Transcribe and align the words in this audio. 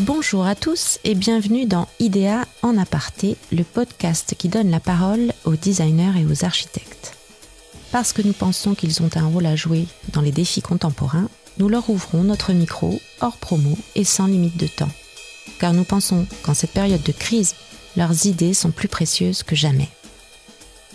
Bonjour 0.00 0.46
à 0.46 0.54
tous 0.54 0.98
et 1.04 1.14
bienvenue 1.14 1.66
dans 1.66 1.86
IDEA 1.98 2.46
en 2.62 2.78
aparté, 2.78 3.36
le 3.52 3.64
podcast 3.64 4.34
qui 4.38 4.48
donne 4.48 4.70
la 4.70 4.80
parole 4.80 5.34
aux 5.44 5.56
designers 5.56 6.18
et 6.18 6.24
aux 6.24 6.42
architectes. 6.42 7.18
Parce 7.92 8.14
que 8.14 8.22
nous 8.22 8.32
pensons 8.32 8.74
qu'ils 8.74 9.02
ont 9.02 9.10
un 9.14 9.26
rôle 9.26 9.44
à 9.44 9.56
jouer 9.56 9.86
dans 10.14 10.22
les 10.22 10.32
défis 10.32 10.62
contemporains, 10.62 11.28
nous 11.58 11.68
leur 11.68 11.90
ouvrons 11.90 12.24
notre 12.24 12.54
micro 12.54 12.98
hors 13.20 13.36
promo 13.36 13.76
et 13.94 14.04
sans 14.04 14.26
limite 14.26 14.56
de 14.56 14.68
temps. 14.68 14.88
Car 15.58 15.74
nous 15.74 15.84
pensons 15.84 16.26
qu'en 16.42 16.54
cette 16.54 16.72
période 16.72 17.02
de 17.02 17.12
crise, 17.12 17.54
leurs 17.94 18.24
idées 18.24 18.54
sont 18.54 18.70
plus 18.70 18.88
précieuses 18.88 19.42
que 19.42 19.54
jamais. 19.54 19.90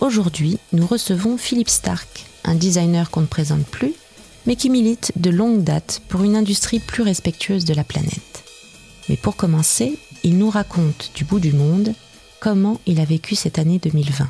Aujourd'hui, 0.00 0.58
nous 0.72 0.86
recevons 0.86 1.36
Philippe 1.36 1.70
Stark, 1.70 2.26
un 2.42 2.56
designer 2.56 3.08
qu'on 3.10 3.20
ne 3.20 3.26
présente 3.26 3.66
plus, 3.66 3.94
mais 4.46 4.56
qui 4.56 4.68
milite 4.68 5.12
de 5.14 5.30
longue 5.30 5.62
date 5.62 6.02
pour 6.08 6.24
une 6.24 6.34
industrie 6.34 6.80
plus 6.80 7.04
respectueuse 7.04 7.64
de 7.64 7.74
la 7.74 7.84
planète. 7.84 8.45
Mais 9.08 9.16
pour 9.16 9.36
commencer, 9.36 9.98
il 10.24 10.38
nous 10.38 10.50
raconte 10.50 11.12
du 11.14 11.24
bout 11.24 11.40
du 11.40 11.52
monde 11.52 11.90
comment 12.40 12.80
il 12.86 13.00
a 13.00 13.04
vécu 13.04 13.34
cette 13.34 13.58
année 13.58 13.78
2020. 13.78 14.26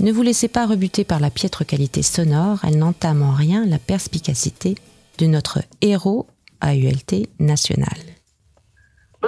Ne 0.00 0.10
vous 0.10 0.22
laissez 0.22 0.48
pas 0.48 0.66
rebuter 0.66 1.04
par 1.04 1.20
la 1.20 1.30
piètre 1.30 1.64
qualité 1.64 2.02
sonore, 2.02 2.58
elle 2.64 2.78
n'entame 2.78 3.22
en 3.22 3.32
rien 3.32 3.64
la 3.64 3.78
perspicacité 3.78 4.74
de 5.18 5.26
notre 5.26 5.60
héros 5.80 6.26
AULT 6.60 7.28
national. 7.38 7.98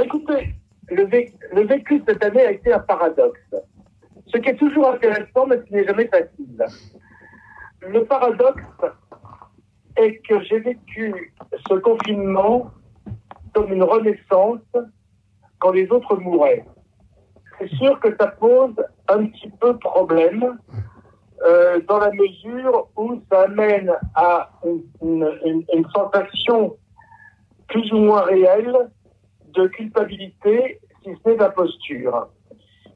écoutez, 0.03 0.55
le, 0.91 1.05
le, 1.05 1.67
vécu 1.67 2.03
cette 2.07 2.25
année 2.25 2.43
a 2.43 2.53
été 2.53 2.73
un 2.73 2.81
paradoxe. 2.81 3.41
Ce 4.27 4.39
qui 4.39 4.49
est 4.49 4.57
toujours 4.57 4.91
intéressant, 4.91 5.47
mais 5.47 5.59
ce 5.59 5.63
qui 5.63 5.75
n'est 5.75 5.87
jamais 5.87 6.09
facile. 6.09 6.67
Le 7.81 8.05
paradoxe 8.05 8.63
est 9.97 10.21
que 10.29 10.43
j'ai 10.45 10.59
vécu 10.59 11.33
ce 11.69 11.75
confinement 11.75 12.71
comme 13.55 13.73
une 13.73 13.83
renaissance 13.83 14.61
quand 15.59 15.73
les 15.73 15.91
autres 15.91 16.17
mouraient. 16.17 16.65
C'est 17.59 17.71
sûr 17.77 17.99
que 18.01 18.15
ça 18.19 18.27
pose 18.27 18.75
un 19.09 19.27
petit 19.27 19.51
peu 19.61 19.77
problème 19.79 20.59
euh, 21.45 21.81
dans 21.89 21.99
la 21.99 22.11
mesure 22.11 22.89
où 22.97 23.21
ça 23.31 23.43
amène 23.43 23.93
à 24.15 24.51
une, 25.03 25.87
sensation 25.95 26.77
plus 27.69 27.93
ou 27.93 27.99
moins 27.99 28.23
réelle 28.23 28.77
de 29.55 29.67
culpabilité, 29.69 30.81
si 31.03 31.11
ce 31.13 31.29
n'est 31.29 31.37
d'imposture. 31.37 32.29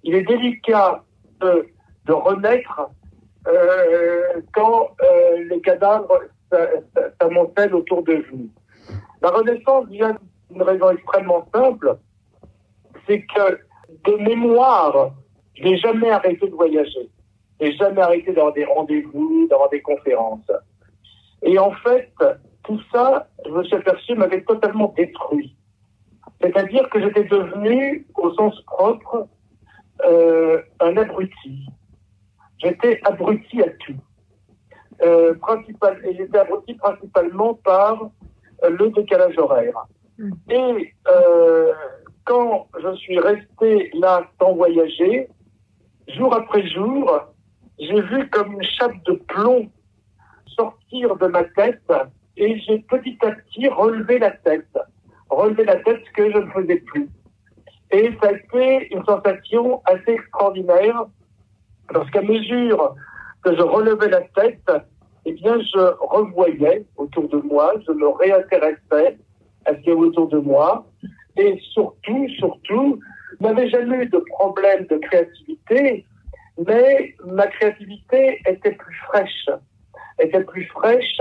Il 0.03 0.14
est 0.14 0.23
délicat 0.23 1.03
de, 1.41 1.69
de 2.06 2.12
renaître 2.12 2.89
euh, 3.47 4.41
quand 4.53 4.91
euh, 5.03 5.45
les 5.48 5.61
cadavres 5.61 6.20
s'amoncellent 7.20 7.75
autour 7.75 8.03
de 8.03 8.25
vous. 8.31 8.48
La 9.20 9.31
renaissance 9.31 9.86
vient 9.89 10.17
une 10.50 10.62
raison 10.62 10.91
extrêmement 10.91 11.46
simple, 11.54 11.98
c'est 13.06 13.22
que 13.22 13.58
de 14.04 14.16
mémoire, 14.16 15.12
je 15.55 15.64
n'ai 15.64 15.78
jamais 15.78 16.10
arrêté 16.10 16.48
de 16.48 16.55
voyager. 16.55 17.10
Je 17.60 17.66
n'ai 17.66 17.72
jamais 17.77 18.00
arrêté 18.00 18.32
d'avoir 18.32 18.52
des 18.52 18.64
rendez-vous, 18.64 19.46
d'avoir 19.48 19.70
des 19.70 19.80
conférences. 19.80 20.50
Et 21.42 21.58
en 21.58 21.72
fait, 21.72 22.12
tout 22.64 22.80
ça, 22.92 23.28
je 23.46 23.50
me 23.50 23.64
suis 23.64 23.77
aperçu, 23.77 24.14
m'avait 24.14 24.42
totalement 24.42 24.92
détruit. 24.96 25.56
C'est-à-dire 26.40 26.88
que 26.90 27.00
j'étais 27.00 27.24
devenu, 27.24 28.06
au 28.16 28.33
sens 28.34 28.60
propre, 28.62 29.27
euh, 30.05 30.62
un 30.80 30.96
abruti. 30.96 31.66
J'étais 32.58 33.00
abruti 33.05 33.62
à 33.62 33.70
tout. 33.70 33.96
Euh, 35.02 35.34
et 36.05 36.16
j'étais 36.16 36.38
abruti 36.38 36.74
principalement 36.74 37.55
par 37.55 38.10
le 38.68 38.90
décalage 38.90 39.38
horaire. 39.38 39.86
Et 40.51 40.95
euh, 41.08 41.73
quand 42.24 42.68
je 42.83 42.95
suis 42.96 43.18
resté 43.18 43.90
là 43.95 44.29
sans 44.40 44.55
voyager, 44.55 45.29
jour 46.08 46.34
après 46.34 46.67
jour, 46.68 47.20
j'ai 47.79 48.01
vu 48.01 48.29
comme 48.30 48.55
une 48.55 48.62
chape 48.62 49.02
de 49.05 49.12
plomb 49.12 49.70
sortir 50.46 51.17
de 51.17 51.27
ma 51.29 51.45
tête 51.45 51.92
et 52.36 52.58
j'ai 52.61 52.80
petit 52.80 53.17
à 53.23 53.30
petit 53.33 53.68
relevé 53.68 54.18
la 54.18 54.33
tête, 54.33 54.77
relevé 55.30 55.64
la 55.64 55.77
tête 55.77 56.02
que 56.14 56.30
je 56.33 56.39
ne 56.39 56.50
faisais 56.50 56.80
plus. 56.80 57.08
Et 57.90 58.12
ça 58.20 58.29
a 58.29 58.33
été 58.33 58.95
une 58.95 59.05
sensation 59.05 59.80
assez 59.86 60.12
extraordinaire 60.12 61.06
parce 61.92 62.11
qu'à 62.11 62.23
mesure 62.23 62.95
que 63.42 63.56
je 63.56 63.62
relevais 63.62 64.08
la 64.08 64.20
tête, 64.20 64.70
eh 65.24 65.33
bien, 65.33 65.58
je 65.61 65.95
revoyais 66.00 66.85
autour 66.96 67.29
de 67.29 67.39
moi, 67.39 67.73
je 67.86 67.92
me 67.92 68.08
réintéressais 68.08 69.18
à 69.68 69.74
ce 69.74 69.80
qu'il 69.80 69.92
y 69.92 69.96
autour 69.96 70.29
de 70.29 70.39
moi. 70.39 70.86
Et 71.36 71.58
surtout, 71.73 72.29
surtout, 72.39 72.98
je 73.40 73.46
n'avais 73.46 73.68
jamais 73.68 74.05
eu 74.05 74.06
de 74.06 74.18
problème 74.18 74.86
de 74.86 74.96
créativité, 74.96 76.05
mais 76.67 77.14
ma 77.24 77.46
créativité 77.46 78.40
était 78.48 78.73
plus 78.73 78.96
fraîche, 79.06 79.48
était 80.20 80.42
plus 80.42 80.64
fraîche, 80.67 81.20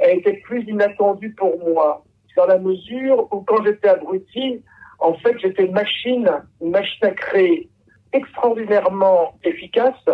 elle 0.00 0.18
était 0.18 0.40
plus 0.44 0.62
inattendue 0.68 1.34
pour 1.34 1.58
moi, 1.58 2.04
dans 2.36 2.46
la 2.46 2.58
mesure 2.58 3.26
où 3.32 3.40
quand 3.40 3.64
j'étais 3.64 3.88
abruti, 3.88 4.62
en 5.00 5.14
fait, 5.14 5.38
j'étais 5.40 5.64
une 5.64 5.72
machine, 5.72 6.30
une 6.60 6.70
machine 6.70 7.06
à 7.06 7.10
créer 7.10 7.68
extraordinairement 8.12 9.34
efficace, 9.42 10.04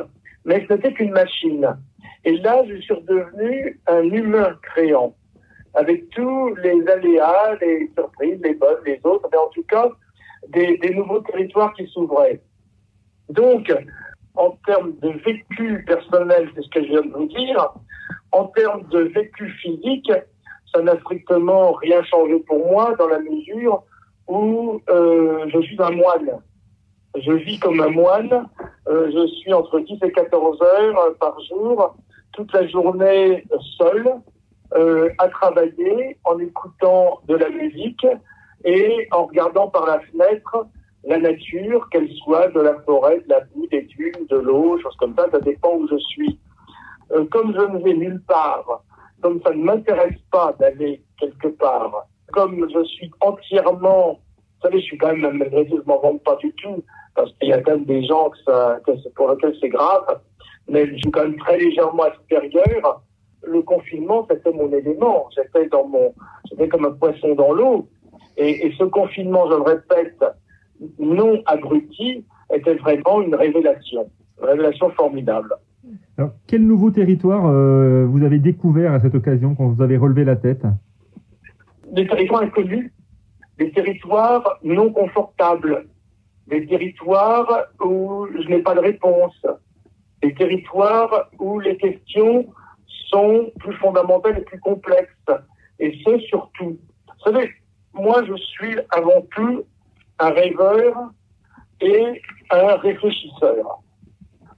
mais 0.45 0.65
ce 0.67 0.73
n'était 0.73 0.93
qu'une 0.93 1.13
machine. 1.13 1.77
Et 2.25 2.37
là, 2.39 2.63
je 2.69 2.77
suis 2.77 2.95
redevenu 2.95 3.81
un 3.87 4.05
humain 4.05 4.57
créant 4.63 5.15
avec 5.75 6.11
tous 6.11 6.55
les 6.57 6.87
aléas, 6.87 7.57
les 7.61 7.91
surprises, 7.97 8.41
les 8.43 8.55
bonnes, 8.55 8.79
les 8.85 9.01
autres, 9.05 9.29
mais 9.31 9.39
en 9.39 9.49
tout 9.49 9.65
cas, 9.65 9.89
des, 10.49 10.79
nouveaux 10.95 11.21
territoires 11.21 11.73
qui 11.75 11.87
s'ouvraient. 11.89 12.41
Donc, 13.29 13.73
en 14.35 14.51
termes 14.67 14.95
de 15.01 15.11
vécu 15.25 15.85
personnel, 15.87 16.51
c'est 16.55 16.63
ce 16.63 16.69
que 16.71 16.83
je 16.83 16.89
viens 16.89 17.03
de 17.03 17.13
vous 17.13 17.27
dire, 17.27 17.73
en 18.33 18.47
termes 18.47 18.87
de 18.89 19.01
vécu 19.01 19.49
physique, 19.63 20.13
ça 20.75 20.83
n'a 20.83 20.99
strictement 21.01 21.73
rien 21.73 22.03
changé 22.05 22.39
pour 22.41 22.67
moi 22.67 22.95
dans 22.99 23.09
la 23.09 23.19
mesure 23.19 23.85
où 24.29 24.81
euh, 24.89 25.47
je 25.53 25.61
suis 25.61 25.81
un 25.81 25.91
moine. 25.91 26.31
Je 27.15 27.33
vis 27.33 27.59
comme 27.59 27.81
un 27.81 27.91
moine, 27.91 28.49
euh, 28.89 29.11
je 29.13 29.27
suis 29.27 29.53
entre 29.53 29.81
10 29.81 29.99
et 30.03 30.13
14 30.13 30.63
heures 30.63 31.15
par 31.21 31.39
jour, 31.41 31.95
toute 32.33 32.53
la 32.55 32.67
journée 32.69 33.45
seul, 33.79 34.15
euh, 34.77 35.11
à 35.19 35.29
travailler 35.29 36.19
en 36.25 36.39
écoutant 36.39 37.21
de 37.27 37.35
la 37.35 37.49
musique 37.51 38.07
et 38.65 39.09
en 39.11 39.27
regardant 39.27 39.69
par 39.69 39.87
la 39.87 40.01
fenêtre 40.01 40.67
la 41.05 41.19
nature, 41.19 41.89
qu'elle 41.91 42.11
soit 42.25 42.49
de 42.49 42.61
la 42.61 42.81
forêt, 42.83 43.21
de 43.21 43.29
la 43.29 43.41
boue, 43.41 43.67
des 43.69 43.83
dunes, 43.83 44.27
de 44.31 44.37
l'eau, 44.37 44.79
choses 44.81 44.97
comme 44.99 45.15
ça, 45.17 45.27
ça 45.31 45.41
dépend 45.41 45.75
où 45.75 45.89
je 45.89 45.99
suis. 45.99 46.39
Euh, 47.11 47.25
comme 47.27 47.53
je 47.55 47.61
ne 47.61 47.83
vais 47.83 47.95
nulle 47.95 48.23
part, 48.27 48.83
comme 49.21 49.41
ça 49.43 49.51
ne 49.51 49.63
m'intéresse 49.63 50.19
pas 50.31 50.55
d'aller 50.59 51.03
quelque 51.19 51.49
part, 51.49 52.07
comme 52.33 52.69
je 52.73 52.85
suis 52.85 53.11
entièrement, 53.21 54.13
vous 54.13 54.69
savez, 54.69 54.81
je 54.81 54.87
suis 54.87 54.99
quand 54.99 55.15
même, 55.17 55.39
malgré 55.39 55.67
tout, 55.67 55.81
je 55.83 55.89
m'en 55.89 55.99
vante 55.99 56.23
pas 56.23 56.37
du 56.37 56.53
tout, 56.55 56.83
parce 57.15 57.33
qu'il 57.35 57.49
y 57.49 57.53
a 57.53 57.61
quand 57.61 57.73
même 57.73 57.85
des 57.85 58.05
gens 58.07 58.31
que 58.31 59.09
pour 59.15 59.31
lesquels 59.31 59.57
c'est 59.61 59.69
grave, 59.69 60.21
mais 60.69 60.87
je 60.87 60.95
suis 60.95 61.11
quand 61.11 61.23
même 61.23 61.39
très 61.39 61.59
légèrement 61.59 62.05
supérieur 62.21 63.03
le 63.47 63.63
confinement, 63.63 64.27
c'était 64.31 64.53
mon 64.53 64.73
élément. 64.73 65.29
J'étais 65.35 65.69
dans 65.69 65.87
mon, 65.87 66.15
j'étais 66.49 66.69
comme 66.69 66.85
un 66.85 66.93
poisson 66.93 67.35
dans 67.35 67.53
l'eau. 67.53 67.89
Et, 68.37 68.73
ce 68.79 68.85
confinement, 68.85 69.47
je 69.51 69.57
le 69.57 69.63
répète, 69.63 70.25
non 70.99 71.43
abruti, 71.47 72.25
était 72.53 72.75
vraiment 72.75 73.21
une 73.21 73.35
révélation, 73.35 74.11
une 74.41 74.49
révélation 74.49 74.91
formidable. 74.91 75.55
Alors, 76.17 76.31
quel 76.47 76.67
nouveau 76.67 76.91
territoire 76.91 77.47
euh, 77.47 78.07
vous 78.07 78.25
avez 78.25 78.39
découvert 78.39 78.93
à 78.93 79.01
cette 79.01 79.15
occasion 79.15 79.55
quand 79.55 79.69
vous 79.69 79.83
avez 79.83 79.97
relevé 79.97 80.25
la 80.25 80.37
tête? 80.37 80.63
Des 81.91 82.07
territoires 82.07 82.43
inconnus, 82.43 82.91
des 83.59 83.71
territoires 83.71 84.59
non 84.63 84.93
confortables, 84.93 85.87
des 86.47 86.67
territoires 86.67 87.67
où 87.85 88.27
je 88.39 88.49
n'ai 88.49 88.63
pas 88.63 88.75
de 88.75 88.81
réponse, 88.81 89.47
des 90.23 90.35
territoires 90.35 91.31
où 91.39 91.61
les 91.61 91.77
questions 91.77 92.47
sont 93.13 93.51
plus 93.61 93.77
fondamentales 93.77 94.39
et 94.39 94.43
plus 94.43 94.61
complexes. 94.61 95.11
Et 95.79 95.99
ce, 96.05 96.19
surtout. 96.21 96.79
Vous 97.07 97.33
savez, 97.33 97.51
moi, 97.95 98.23
je 98.25 98.35
suis 98.35 98.79
avant 98.91 99.23
tout 99.35 99.65
un 100.19 100.31
rêveur 100.31 101.11
et 101.81 102.23
un 102.51 102.77
réfléchisseur. 102.77 103.81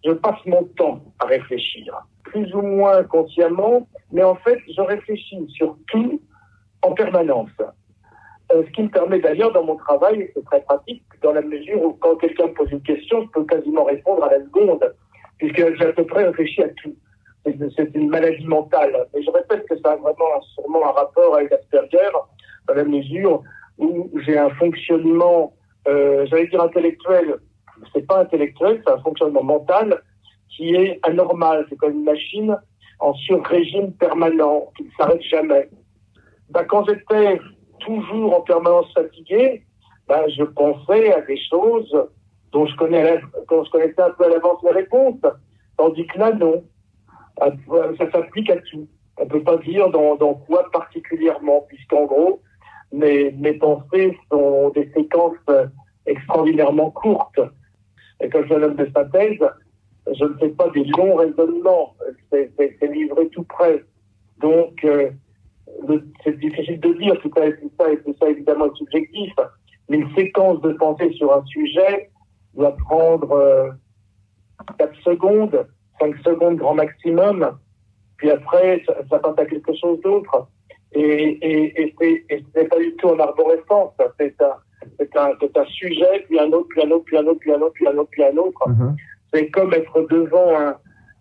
Je 0.05 0.13
passe 0.13 0.45
mon 0.47 0.65
temps 0.77 1.01
à 1.19 1.27
réfléchir, 1.27 1.95
plus 2.25 2.55
ou 2.55 2.61
moins 2.61 3.03
consciemment, 3.05 3.89
mais 4.13 4.23
en 4.23 4.35
fait, 4.37 4.59
je 4.69 4.81
réfléchis 4.83 5.47
sur 5.49 5.77
tout 5.89 6.21
en 6.83 6.93
permanence. 6.93 7.51
Euh, 8.53 8.63
ce 8.67 8.71
qui 8.73 8.83
me 8.83 8.89
permet 8.91 9.21
d'ailleurs 9.21 9.53
dans 9.53 9.65
mon 9.65 9.77
travail, 9.77 10.31
c'est 10.35 10.45
très 10.45 10.61
pratique, 10.61 11.03
dans 11.23 11.33
la 11.33 11.41
mesure 11.41 11.83
où 11.83 11.95
quand 11.95 12.17
quelqu'un 12.17 12.49
me 12.49 12.53
pose 12.53 12.71
une 12.71 12.83
question, 12.83 13.23
je 13.23 13.29
peux 13.29 13.45
quasiment 13.45 13.85
répondre 13.85 14.23
à 14.25 14.31
la 14.31 14.45
seconde, 14.45 14.95
puisque 15.39 15.77
j'ai 15.77 15.87
à 15.87 15.93
peu 15.95 16.05
près 16.05 16.27
réfléchi 16.27 16.63
à 16.63 16.69
tout 16.69 16.95
c'est 17.45 17.95
une 17.95 18.09
maladie 18.09 18.47
mentale. 18.47 19.07
Mais 19.15 19.23
je 19.23 19.31
répète 19.31 19.67
que 19.69 19.79
ça 19.79 19.93
a 19.93 19.97
vraiment 19.97 20.41
sûrement 20.55 20.87
un 20.87 20.93
rapport 20.93 21.37
avec 21.37 21.53
Asperger, 21.53 22.11
dans 22.69 22.75
la 22.75 22.85
mesure 22.85 23.43
où 23.79 24.11
j'ai 24.25 24.39
un 24.39 24.51
fonctionnement, 24.51 25.53
euh, 25.89 26.27
j'allais 26.27 26.47
dire 26.47 26.63
intellectuel, 26.63 27.37
c'est 27.93 28.07
pas 28.07 28.21
intellectuel, 28.21 28.83
c'est 28.85 28.93
un 28.93 28.99
fonctionnement 29.01 29.43
mental 29.43 30.01
qui 30.49 30.75
est 30.75 31.01
anormal. 31.03 31.67
C'est 31.69 31.77
comme 31.77 31.93
une 31.93 32.05
machine 32.05 32.57
en 33.01 33.13
sur-régime 33.15 33.93
permanent, 33.93 34.71
qui 34.77 34.85
ne 34.85 34.91
s'arrête 34.97 35.23
jamais. 35.23 35.69
Ben, 36.51 36.65
quand 36.65 36.85
j'étais 36.87 37.41
toujours 37.81 38.39
en 38.39 38.41
permanence 38.43 38.93
fatigué, 38.95 39.65
ben, 40.09 40.23
je 40.29 40.45
pensais 40.45 41.13
à 41.13 41.21
des 41.23 41.39
choses 41.51 41.95
dont 42.53 42.67
je 42.67 42.77
connaissais 42.77 44.01
un 44.01 44.11
peu 44.11 44.25
à 44.25 44.29
l'avance 44.29 44.63
les 44.63 44.71
réponses. 44.71 45.21
Tandis 45.77 46.07
que 46.07 46.19
là, 46.19 46.33
non. 46.33 46.63
Ah, 47.41 47.51
ça 47.99 48.11
s'applique 48.11 48.51
à 48.51 48.57
tout. 48.59 48.87
On 49.19 49.25
ne 49.25 49.29
peut 49.29 49.43
pas 49.43 49.57
dire 49.59 49.91
dans, 49.91 50.35
quoi 50.47 50.71
particulièrement, 50.73 51.65
puisqu'en 51.69 52.05
gros, 52.05 52.41
mes, 52.93 53.31
pensées 53.55 54.17
sont 54.31 54.71
des 54.71 54.91
séquences 54.95 55.37
extraordinairement 56.07 56.91
courtes. 56.91 57.41
Et 58.21 58.29
comme 58.29 58.45
je 58.45 58.55
donne 58.55 58.77
de 58.77 58.89
synthèse, 58.95 59.39
je 60.13 60.25
ne 60.25 60.35
fais 60.35 60.51
pas 60.51 60.69
des 60.71 60.85
longs 60.85 61.17
raisonnements. 61.17 61.95
C'est 62.31 62.83
livré 62.83 63.29
tout 63.29 63.45
près. 63.45 63.85
Donc, 64.39 64.85
euh, 64.85 65.11
c'est 66.23 66.39
difficile 66.39 66.81
de 66.81 66.93
dire, 66.95 67.19
tout 67.21 67.31
ça, 67.35 67.51
tout 67.53 67.71
ça, 67.79 67.85
tout 68.05 68.15
ça 68.21 68.29
évidemment 68.29 68.73
subjectif. 68.75 69.33
Mais 69.89 69.99
une 69.99 70.15
séquence 70.15 70.61
de 70.63 70.73
pensée 70.73 71.13
sur 71.13 71.33
un 71.33 71.45
sujet 71.47 72.11
doit 72.55 72.77
prendre 72.77 73.33
euh, 73.33 73.71
4 74.79 74.95
secondes, 75.03 75.67
5 76.01 76.17
secondes 76.25 76.57
grand 76.57 76.75
maximum, 76.75 77.59
puis 78.17 78.31
après, 78.31 78.83
ça, 78.87 78.95
ça 79.11 79.19
passe 79.19 79.39
à 79.39 79.47
quelque 79.47 79.75
chose 79.75 80.01
d'autre. 80.01 80.49
Et, 80.93 81.03
et, 81.03 81.85
et, 81.85 82.25
et 82.31 82.45
c'est 82.55 82.69
pas 82.69 82.79
du 82.79 82.95
tout 82.97 83.09
en 83.09 83.19
arborescence, 83.19 83.93
c'est 84.19 84.41
un, 84.41 84.55
un, 85.17 85.31
un, 85.31 85.65
sujet, 85.67 86.25
puis 86.27 86.39
un 86.39 86.53
autre, 86.53 86.69
puis 86.69 86.83
un 86.83 86.91
autre, 86.91 87.05
puis 87.05 87.17
un 87.17 87.27
autre, 87.27 87.41
puis 87.41 87.53
un 87.53 87.61
autre, 87.61 87.73
puis 87.73 87.87
un 87.89 87.97
autre, 87.97 88.11
puis 88.11 88.25
un 88.25 88.37
autre. 88.37 88.69
Mm-hmm. 88.69 88.97
C'est 89.33 89.51
comme 89.51 89.75
être 89.75 90.07
devant 90.09 90.57
un, 90.57 90.77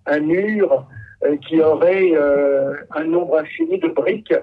un 0.05 0.19
mur 0.19 0.85
euh, 1.23 1.37
qui 1.37 1.59
aurait 1.61 2.11
euh, 2.13 2.75
un 2.91 3.05
nombre 3.05 3.39
infini 3.39 3.79
de 3.79 3.87
briques 3.87 4.33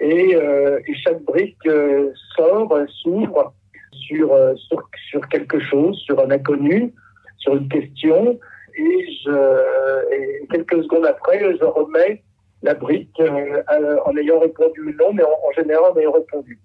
et, 0.00 0.34
euh, 0.34 0.78
et 0.86 0.94
chaque 0.96 1.22
brique 1.22 1.56
euh, 1.66 2.10
sort, 2.36 2.76
s'ouvre 3.02 3.54
sur, 3.92 4.36
sur, 4.56 4.90
sur 5.10 5.28
quelque 5.28 5.58
chose, 5.60 5.96
sur 6.00 6.20
un 6.20 6.30
inconnu, 6.30 6.92
sur 7.38 7.56
une 7.56 7.68
question, 7.68 8.38
et, 8.76 9.12
je, 9.24 10.14
et 10.14 10.46
quelques 10.50 10.82
secondes 10.84 11.06
après, 11.06 11.38
je 11.40 11.64
remets 11.64 12.22
la 12.62 12.74
brique 12.74 13.20
euh, 13.20 13.62
en 14.04 14.16
ayant 14.16 14.40
répondu 14.40 14.96
non, 14.98 15.12
mais 15.12 15.22
en, 15.22 15.28
en 15.28 15.52
général 15.52 15.92
en 15.92 15.98
ayant 15.98 16.12
répondu. 16.12 16.58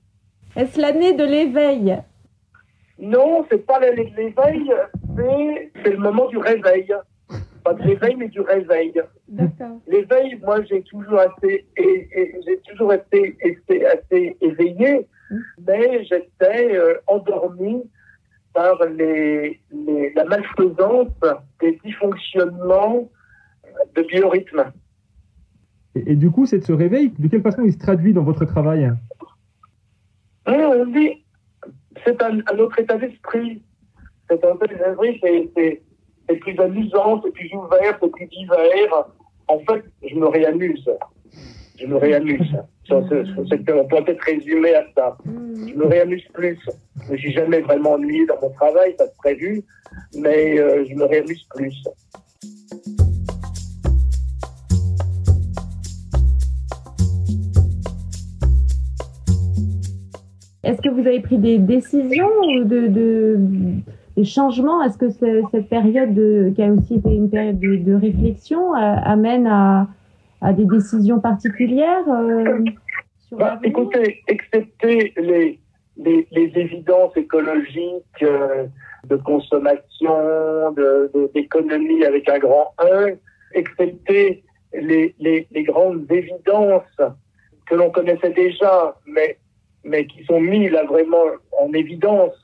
Est-ce 0.55 0.79
l'année 0.79 1.13
de 1.13 1.23
l'éveil? 1.23 1.97
Non, 2.99 3.45
c'est 3.49 3.65
pas 3.65 3.79
l'année 3.79 4.05
de 4.05 4.15
l'éveil, 4.15 4.71
c'est 5.83 5.91
le 5.91 5.97
moment 5.97 6.27
du 6.27 6.37
réveil. 6.37 6.93
Pas 7.63 7.73
de 7.73 7.83
l'éveil, 7.83 8.15
mais 8.15 8.27
du 8.27 8.41
réveil. 8.41 8.93
L'éveil, 9.87 10.39
moi, 10.43 10.63
j'ai 10.63 10.81
toujours 10.83 11.21
été, 11.21 11.65
et, 11.77 12.07
et 12.15 12.35
j'ai 12.45 12.57
toujours 12.61 12.93
été, 12.93 13.37
été, 13.41 13.85
assez 13.85 14.35
éveillé, 14.41 15.07
mmh. 15.29 15.37
mais 15.67 16.03
j'étais 16.05 16.75
euh, 16.75 16.95
endormi 17.07 17.83
par 18.53 18.83
les, 18.85 19.59
les, 19.71 20.13
la 20.13 20.25
malfaisance 20.25 21.07
des 21.59 21.79
dysfonctionnements 21.83 23.09
de 23.95 24.01
biorhythme. 24.03 24.71
Et, 25.95 26.11
et, 26.11 26.15
du 26.15 26.29
coup, 26.31 26.45
c'est 26.45 26.63
ce 26.63 26.71
réveil, 26.71 27.11
de 27.17 27.27
quelle 27.27 27.41
façon 27.41 27.63
il 27.63 27.73
se 27.73 27.77
traduit 27.77 28.13
dans 28.13 28.23
votre 28.23 28.45
travail 28.45 28.91
oui, 30.47 30.55
On 30.55 30.85
dit, 30.87 31.23
c'est 32.05 32.21
un, 32.21 32.39
un, 32.39 32.59
autre 32.59 32.79
état 32.79 32.97
d'esprit. 32.97 33.61
C'est 34.29 34.43
un 34.43 34.55
état 34.55 34.95
d'esprit, 34.95 35.51
c'est 36.27 36.35
plus 36.37 36.57
amusant, 36.59 37.21
c'est 37.23 37.31
plus 37.31 37.51
ouvert, 37.53 37.97
c'est 38.01 38.11
plus 38.11 38.27
divers. 38.27 39.05
En 39.47 39.59
fait, 39.59 39.83
je 40.07 40.15
me 40.15 40.27
réamuse. 40.27 40.89
Je 41.81 41.87
me 41.87 41.95
réamuse. 41.95 42.55
On 42.91 43.01
peut 43.07 43.23
peut-être 44.03 44.21
résumer 44.23 44.75
à 44.75 44.83
ça. 44.95 45.17
Je 45.25 45.73
me 45.73 45.87
réamuse 45.87 46.23
plus. 46.31 46.59
Je 47.07 47.13
ne 47.13 47.17
suis 47.17 47.31
jamais 47.31 47.61
vraiment 47.61 47.93
ennuyé 47.93 48.25
dans 48.27 48.39
mon 48.39 48.51
travail, 48.51 48.93
ça 48.99 49.07
se 49.07 49.17
prévu, 49.17 49.63
mais 50.15 50.59
euh, 50.59 50.85
je 50.87 50.93
me 50.93 51.05
réamuse 51.05 51.43
plus. 51.55 51.73
Est-ce 60.63 60.81
que 60.83 60.89
vous 60.89 61.07
avez 61.07 61.21
pris 61.21 61.39
des 61.39 61.57
décisions 61.57 62.29
ou 62.43 62.63
de, 62.63 62.87
de, 62.87 63.39
des 64.15 64.25
changements? 64.25 64.83
Est-ce 64.83 64.99
que 64.99 65.09
cette 65.09 65.67
période 65.67 66.13
de, 66.13 66.51
qui 66.55 66.61
a 66.61 66.71
aussi 66.71 66.95
été 66.95 67.09
une 67.09 67.31
période 67.31 67.59
de, 67.59 67.77
de 67.77 67.95
réflexion 67.95 68.75
euh, 68.75 68.95
amène 69.03 69.47
à, 69.47 69.87
à, 70.41 70.53
des 70.53 70.65
décisions 70.65 71.19
particulières 71.19 72.07
euh, 72.09 72.59
sur 73.27 73.37
bah, 73.37 73.59
Écoutez, 73.63 74.21
excepté 74.27 75.13
les, 75.17 75.59
les, 75.97 76.27
les 76.31 76.51
évidences 76.55 77.15
écologiques 77.15 78.23
euh, 78.23 78.65
de 79.05 79.15
consommation, 79.17 80.71
d'économie 81.33 81.99
de, 82.01 82.05
avec 82.05 82.29
un 82.29 82.39
grand 82.39 82.73
1, 82.79 83.07
excepté 83.53 84.43
les, 84.73 85.15
les, 85.19 85.47
les 85.51 85.63
grandes 85.63 86.05
évidences 86.11 87.01
que 87.67 87.75
l'on 87.75 87.89
connaissait 87.89 88.31
déjà, 88.31 88.95
mais 89.05 89.37
mais 89.83 90.05
qui 90.05 90.23
sont 90.25 90.39
mis 90.39 90.69
là 90.69 90.83
vraiment 90.83 91.23
en 91.59 91.73
évidence 91.73 92.39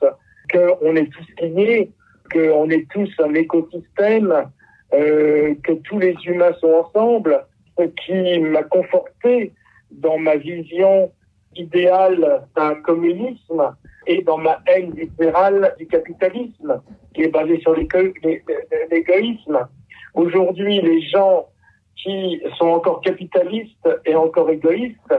qu'on 0.52 0.96
est 0.96 1.10
tous 1.10 1.44
liés, 1.44 1.90
qu'on 2.32 2.68
est 2.70 2.88
tous 2.90 3.10
un 3.22 3.34
écosystème, 3.34 4.50
euh, 4.94 5.54
que 5.62 5.72
tous 5.72 5.98
les 5.98 6.16
humains 6.24 6.52
sont 6.60 6.84
ensemble, 6.84 7.44
qui 7.86 8.38
m'a 8.40 8.62
conforté 8.64 9.52
dans 9.90 10.18
ma 10.18 10.36
vision 10.36 11.10
idéale 11.56 12.46
d'un 12.56 12.74
communisme 12.76 13.74
et 14.06 14.22
dans 14.22 14.38
ma 14.38 14.60
haine 14.66 14.92
littérale 14.94 15.74
du 15.78 15.86
capitalisme, 15.86 16.82
qui 17.14 17.22
est 17.22 17.28
basée 17.28 17.60
sur 17.60 17.74
l'égoïsme. 17.74 19.68
Aujourd'hui, 20.14 20.80
les 20.80 21.02
gens 21.02 21.46
qui 21.96 22.40
sont 22.56 22.68
encore 22.68 23.00
capitalistes 23.00 23.88
et 24.04 24.14
encore 24.14 24.50
égoïstes 24.50 25.14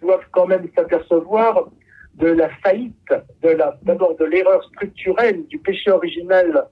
doivent 0.00 0.26
quand 0.32 0.46
même 0.46 0.68
s'apercevoir 0.74 1.68
de 2.14 2.28
la 2.28 2.48
faillite, 2.64 3.14
d'abord 3.82 4.16
de 4.16 4.24
l'erreur 4.24 4.62
structurelle, 4.64 5.46
du 5.46 5.58
péché 5.58 5.90
originel 5.90 6.62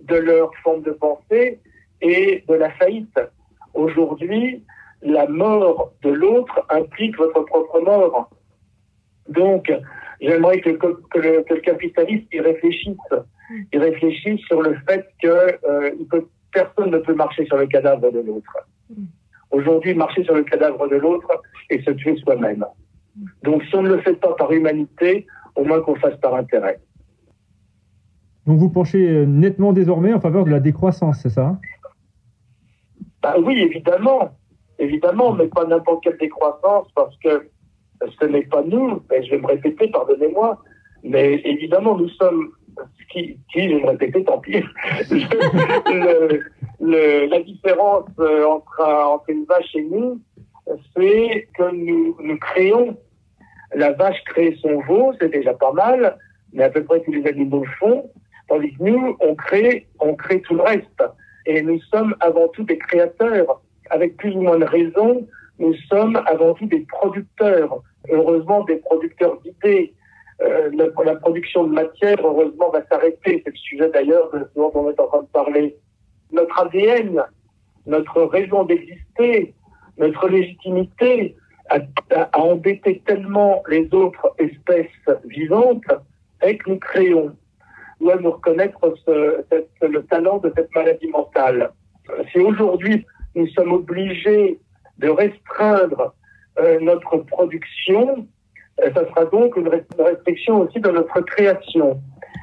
de 0.00 0.16
leur 0.16 0.50
forme 0.62 0.82
de 0.82 0.92
pensée 0.92 1.60
et 2.00 2.44
de 2.48 2.54
la 2.54 2.70
faillite. 2.70 3.18
Aujourd'hui, 3.72 4.62
la 5.04 5.28
mort 5.28 5.92
de 6.02 6.10
l'autre 6.10 6.64
implique 6.70 7.16
votre 7.18 7.44
propre 7.44 7.80
mort. 7.80 8.30
Donc, 9.28 9.72
j'aimerais 10.20 10.60
que, 10.60 10.70
que, 10.70 11.00
que, 11.10 11.18
le, 11.18 11.42
que, 11.42 11.54
le, 11.54 11.60
capitaliste 11.60 12.26
y 12.32 12.40
réfléchisse. 12.40 12.96
Il 13.72 13.78
réfléchisse 13.78 14.40
sur 14.46 14.62
le 14.62 14.76
fait 14.88 15.06
que 15.22 15.28
euh, 15.28 15.90
peut, 16.10 16.26
personne 16.52 16.90
ne 16.90 16.98
peut 16.98 17.14
marcher 17.14 17.44
sur 17.46 17.58
le 17.58 17.66
cadavre 17.66 18.10
de 18.10 18.20
l'autre. 18.20 18.56
Aujourd'hui, 19.50 19.94
marcher 19.94 20.24
sur 20.24 20.34
le 20.34 20.42
cadavre 20.42 20.88
de 20.88 20.96
l'autre 20.96 21.28
et 21.70 21.82
se 21.82 21.90
tuer 21.90 22.16
soi-même. 22.16 22.64
Donc, 23.42 23.62
si 23.64 23.76
on 23.76 23.82
ne 23.82 23.90
le 23.90 24.00
fait 24.00 24.14
pas 24.14 24.32
par 24.34 24.50
humanité, 24.52 25.26
au 25.54 25.64
moins 25.64 25.80
qu'on 25.82 25.94
le 25.94 26.00
fasse 26.00 26.16
par 26.16 26.34
intérêt. 26.34 26.80
Donc, 28.46 28.58
vous 28.58 28.70
penchez 28.70 29.26
nettement 29.26 29.72
désormais 29.72 30.12
en 30.12 30.20
faveur 30.20 30.44
de 30.44 30.50
la 30.50 30.60
décroissance, 30.60 31.20
c'est 31.22 31.30
ça? 31.30 31.58
Bah 33.22 33.36
Oui, 33.38 33.58
évidemment. 33.58 34.32
Évidemment, 34.78 35.32
mais 35.32 35.46
pas 35.46 35.64
n'importe 35.64 36.04
quelle 36.04 36.18
décroissance, 36.18 36.88
parce 36.94 37.16
que 37.18 37.48
ce 38.20 38.24
n'est 38.26 38.46
pas 38.46 38.62
nous, 38.62 39.00
et 39.12 39.22
je 39.22 39.30
vais 39.30 39.38
me 39.38 39.46
répéter, 39.46 39.88
pardonnez-moi, 39.88 40.58
mais 41.02 41.40
évidemment, 41.44 41.96
nous 41.96 42.08
sommes 42.10 42.50
qui, 43.10 43.38
qui 43.52 43.68
je 43.68 43.76
vais 43.76 43.82
me 43.82 43.88
répéter, 43.88 44.24
tant 44.24 44.38
pis. 44.38 44.62
le, 45.10 46.40
le, 46.80 47.26
la 47.26 47.40
différence 47.42 48.06
euh, 48.18 48.44
entre, 48.46 48.80
entre 48.80 49.30
une 49.30 49.44
vache 49.44 49.74
et 49.74 49.84
nous, 49.84 50.20
c'est 50.96 51.48
que 51.56 51.70
nous, 51.72 52.16
nous 52.20 52.38
créons. 52.38 52.96
La 53.74 53.92
vache 53.92 54.22
crée 54.26 54.56
son 54.60 54.80
veau, 54.82 55.12
c'est 55.20 55.30
déjà 55.30 55.54
pas 55.54 55.72
mal, 55.72 56.16
mais 56.52 56.64
à 56.64 56.70
peu 56.70 56.84
près 56.84 57.02
tous 57.02 57.12
les 57.12 57.26
animaux 57.26 57.64
le 57.64 57.70
font. 57.78 58.10
Tandis 58.48 58.72
que 58.74 58.82
nous, 58.82 59.16
on 59.20 59.34
crée, 59.34 59.88
on 60.00 60.14
crée 60.14 60.40
tout 60.42 60.54
le 60.54 60.62
reste. 60.62 61.02
Et 61.46 61.62
nous 61.62 61.80
sommes 61.92 62.14
avant 62.20 62.48
tout 62.48 62.64
des 62.64 62.78
créateurs. 62.78 63.60
Avec 63.94 64.16
plus 64.16 64.34
ou 64.34 64.42
moins 64.42 64.58
de 64.58 64.64
raison, 64.64 65.26
nous 65.58 65.74
sommes 65.88 66.20
avant 66.26 66.54
tout 66.54 66.66
des 66.66 66.80
producteurs. 66.80 67.82
Heureusement, 68.10 68.64
des 68.64 68.76
producteurs 68.76 69.40
d'idées. 69.40 69.94
Euh, 70.42 70.68
la, 71.04 71.14
production 71.14 71.64
de 71.64 71.72
matière, 71.72 72.16
heureusement, 72.24 72.70
va 72.70 72.84
s'arrêter. 72.90 73.42
C'est 73.44 73.52
le 73.52 73.56
sujet 73.56 73.90
d'ailleurs 73.90 74.30
dont 74.56 74.72
on 74.74 74.90
est 74.90 75.00
en 75.00 75.06
train 75.06 75.22
de 75.22 75.28
parler. 75.28 75.76
Notre 76.32 76.58
ADN, 76.60 77.22
notre 77.86 78.22
raison 78.22 78.64
d'exister, 78.64 79.54
notre 79.98 80.28
légitimité, 80.28 81.36
à, 81.70 81.78
à 82.32 82.40
embêter 82.40 83.00
tellement 83.06 83.62
les 83.68 83.88
autres 83.94 84.34
espèces 84.38 85.18
vivantes 85.24 85.86
est 86.42 86.58
que 86.58 86.70
nous 86.70 86.78
créons 86.78 87.34
doit 88.00 88.16
nous 88.16 88.32
reconnaître 88.32 88.78
le 89.08 90.02
talent 90.02 90.38
de 90.38 90.52
cette 90.54 90.74
maladie 90.74 91.08
mentale. 91.08 91.70
Si 92.30 92.38
aujourd'hui 92.38 93.06
nous 93.34 93.48
sommes 93.48 93.72
obligés 93.72 94.58
de 94.98 95.08
restreindre 95.08 96.14
euh, 96.58 96.78
notre 96.80 97.16
production, 97.18 98.26
euh, 98.80 98.90
ça 98.94 99.08
sera 99.08 99.24
donc 99.26 99.56
une 99.56 99.68
restriction 99.98 100.62
aussi 100.62 100.80
de 100.80 100.90
notre 100.90 101.20
création. 101.22 102.00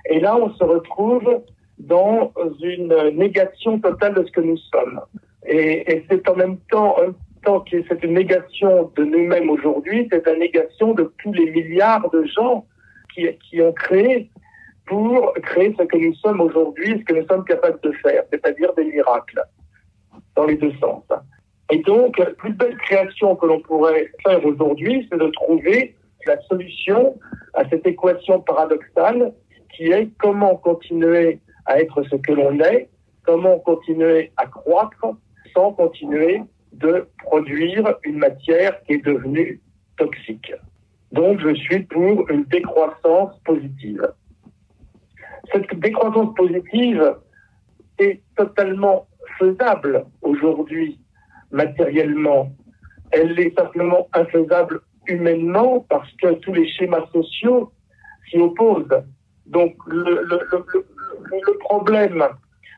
Et 0.09 0.19
là, 0.19 0.35
on 0.35 0.53
se 0.53 0.63
retrouve 0.63 1.41
dans 1.79 2.31
une 2.61 2.93
négation 3.13 3.79
totale 3.79 4.15
de 4.15 4.25
ce 4.25 4.31
que 4.31 4.41
nous 4.41 4.57
sommes. 4.57 5.01
Et, 5.47 6.03
c'est 6.09 6.27
en 6.29 6.35
même 6.35 6.57
temps, 6.69 6.95
même 6.99 7.13
temps 7.43 7.61
que 7.61 7.83
c'est 7.87 8.03
une 8.03 8.13
négation 8.13 8.91
de 8.95 9.03
nous-mêmes 9.03 9.49
aujourd'hui, 9.49 10.07
c'est 10.11 10.27
une 10.27 10.39
négation 10.39 10.93
de 10.93 11.11
tous 11.23 11.33
les 11.33 11.49
milliards 11.49 12.09
de 12.11 12.23
gens 12.25 12.65
qui, 13.13 13.27
qui 13.49 13.61
ont 13.61 13.73
créé 13.73 14.29
pour 14.85 15.33
créer 15.43 15.73
ce 15.79 15.83
que 15.83 15.97
nous 15.97 16.13
sommes 16.15 16.41
aujourd'hui, 16.41 16.99
ce 16.99 17.05
que 17.05 17.19
nous 17.19 17.25
sommes 17.27 17.45
capables 17.45 17.79
de 17.81 17.91
faire, 17.93 18.23
c'est-à-dire 18.31 18.73
des 18.73 18.85
miracles, 18.85 19.41
dans 20.35 20.45
les 20.45 20.55
deux 20.55 20.73
sens. 20.79 21.03
Et 21.71 21.79
donc, 21.79 22.17
la 22.17 22.31
plus 22.31 22.53
belle 22.53 22.77
création 22.77 23.35
que 23.35 23.45
l'on 23.45 23.61
pourrait 23.61 24.11
faire 24.23 24.45
aujourd'hui, 24.45 25.07
c'est 25.09 25.17
de 25.17 25.27
trouver 25.29 25.95
la 26.25 26.39
solution 26.41 27.17
à 27.53 27.67
cette 27.69 27.87
équation 27.87 28.41
paradoxale 28.41 29.33
qui 29.73 29.85
est 29.91 30.09
comment 30.19 30.55
continuer 30.57 31.39
à 31.65 31.79
être 31.79 32.03
ce 32.03 32.15
que 32.17 32.33
l'on 32.33 32.59
est, 32.59 32.89
comment 33.23 33.59
continuer 33.59 34.31
à 34.37 34.47
croître 34.47 35.05
sans 35.53 35.71
continuer 35.73 36.41
de 36.73 37.07
produire 37.23 37.95
une 38.03 38.17
matière 38.17 38.81
qui 38.83 38.93
est 38.93 39.05
devenue 39.05 39.61
toxique. 39.97 40.53
Donc, 41.11 41.39
je 41.39 41.53
suis 41.55 41.83
pour 41.83 42.29
une 42.29 42.43
décroissance 42.45 43.37
positive. 43.45 44.07
Cette 45.53 45.73
décroissance 45.79 46.33
positive 46.35 47.15
est 47.99 48.21
totalement 48.37 49.07
faisable 49.37 50.05
aujourd'hui 50.21 50.99
matériellement. 51.51 52.51
Elle 53.11 53.39
est 53.39 53.55
simplement 53.57 54.07
infaisable 54.13 54.81
humainement 55.07 55.85
parce 55.89 56.11
que 56.13 56.33
tous 56.35 56.53
les 56.53 56.67
schémas 56.69 57.05
sociaux 57.11 57.71
s'y 58.29 58.37
opposent. 58.37 59.03
Donc 59.45 59.75
le, 59.87 61.57
problème, 61.59 62.23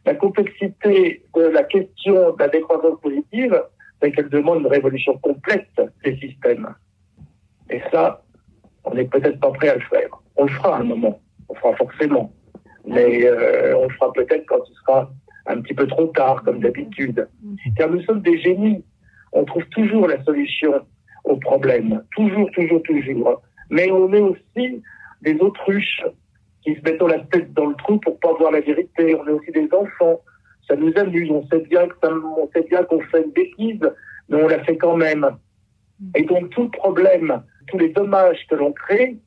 la 0.05 0.15
complexité 0.15 1.23
de 1.35 1.41
la 1.41 1.63
question 1.63 2.33
de 2.33 2.39
la 2.39 2.47
décroissance 2.47 2.99
positive, 3.01 3.63
c'est 4.01 4.11
qu'elle 4.11 4.29
demande 4.29 4.61
une 4.61 4.67
révolution 4.67 5.17
complète 5.19 5.81
des 6.03 6.17
systèmes. 6.17 6.73
Et 7.69 7.81
ça, 7.91 8.23
on 8.85 8.93
n'est 8.95 9.05
peut-être 9.05 9.39
pas 9.39 9.51
prêt 9.51 9.69
à 9.69 9.75
le 9.75 9.81
faire. 9.81 10.09
On 10.35 10.45
le 10.45 10.51
fera 10.51 10.77
à 10.77 10.79
un 10.79 10.83
moment, 10.83 11.21
on 11.49 11.53
le 11.53 11.59
fera 11.59 11.75
forcément 11.75 12.33
mais 12.85 13.25
euh, 13.25 13.77
on 13.77 13.83
le 13.83 13.93
fera 13.93 14.11
peut-être 14.13 14.45
quand 14.47 14.63
ce 14.65 14.73
sera 14.73 15.11
un 15.45 15.61
petit 15.61 15.73
peu 15.73 15.87
trop 15.87 16.07
tard, 16.07 16.43
comme 16.43 16.59
d'habitude. 16.59 17.27
Car 17.77 17.89
nous 17.89 18.01
sommes 18.03 18.21
des 18.21 18.39
génies. 18.39 18.83
On 19.31 19.43
trouve 19.45 19.65
toujours 19.69 20.07
la 20.07 20.23
solution 20.23 20.73
au 21.23 21.37
problème. 21.37 22.03
Toujours, 22.15 22.49
toujours, 22.51 22.81
toujours. 22.83 23.41
Mais 23.69 23.91
on 23.91 24.11
est 24.13 24.19
aussi 24.19 24.81
des 25.21 25.37
autruches 25.39 26.01
qui 26.63 26.75
se 26.75 26.81
mettent 26.81 27.01
la 27.01 27.19
tête 27.19 27.53
dans 27.53 27.67
le 27.67 27.75
trou 27.75 27.97
pour 27.99 28.19
pas 28.19 28.33
voir 28.33 28.51
la 28.51 28.61
vérité. 28.61 29.15
On 29.15 29.27
est 29.27 29.31
aussi 29.31 29.51
des 29.51 29.67
enfants. 29.73 30.21
Ça 30.67 30.75
nous 30.75 30.93
amuse. 30.95 31.29
On 31.31 31.45
sait 31.47 31.61
bien 31.61 31.87
que 31.87 31.95
ça, 32.01 32.09
on 32.11 32.49
sait 32.53 32.65
bien 32.69 32.83
qu'on 32.83 33.01
fait 33.01 33.23
une 33.23 33.31
bêtise, 33.31 33.91
mais 34.29 34.41
on 34.41 34.47
la 34.47 34.63
fait 34.63 34.77
quand 34.77 34.95
même. 34.95 35.27
Et 36.15 36.23
donc 36.23 36.49
tout 36.51 36.63
le 36.63 36.69
problème, 36.69 37.43
tous 37.67 37.77
les 37.77 37.89
dommages 37.89 38.45
que 38.49 38.55
l'on 38.55 38.71
crée, 38.71 39.17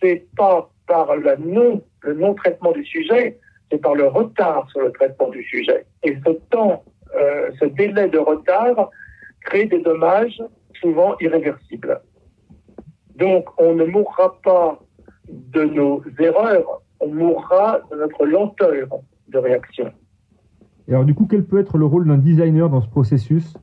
c'est 0.00 0.26
pas 0.36 0.70
par 0.86 1.16
la 1.16 1.36
non 1.36 1.82
le 2.00 2.14
non-traitement 2.14 2.72
du 2.72 2.84
sujet, 2.84 3.38
c'est 3.74 3.80
par 3.80 3.94
le 3.94 4.06
retard 4.06 4.68
sur 4.70 4.80
le 4.82 4.92
traitement 4.92 5.28
du 5.30 5.42
sujet. 5.42 5.84
Et 6.04 6.16
ce 6.24 6.30
temps, 6.50 6.84
euh, 7.16 7.50
ce 7.58 7.64
délai 7.64 8.08
de 8.08 8.18
retard 8.18 8.90
crée 9.40 9.66
des 9.66 9.80
dommages 9.80 10.40
souvent 10.80 11.16
irréversibles. 11.20 12.00
Donc 13.16 13.46
on 13.58 13.74
ne 13.74 13.84
mourra 13.84 14.38
pas 14.42 14.78
de 15.28 15.64
nos 15.64 16.02
erreurs, 16.20 16.82
on 17.00 17.08
mourra 17.08 17.80
de 17.90 17.96
notre 17.96 18.24
lenteur 18.26 18.88
de 19.28 19.38
réaction. 19.38 19.92
Et 20.86 20.92
alors 20.92 21.04
du 21.04 21.14
coup, 21.14 21.26
quel 21.28 21.44
peut 21.44 21.58
être 21.58 21.76
le 21.76 21.86
rôle 21.86 22.06
d'un 22.06 22.18
designer 22.18 22.68
dans 22.68 22.80
ce 22.80 22.88
processus? 22.88 23.54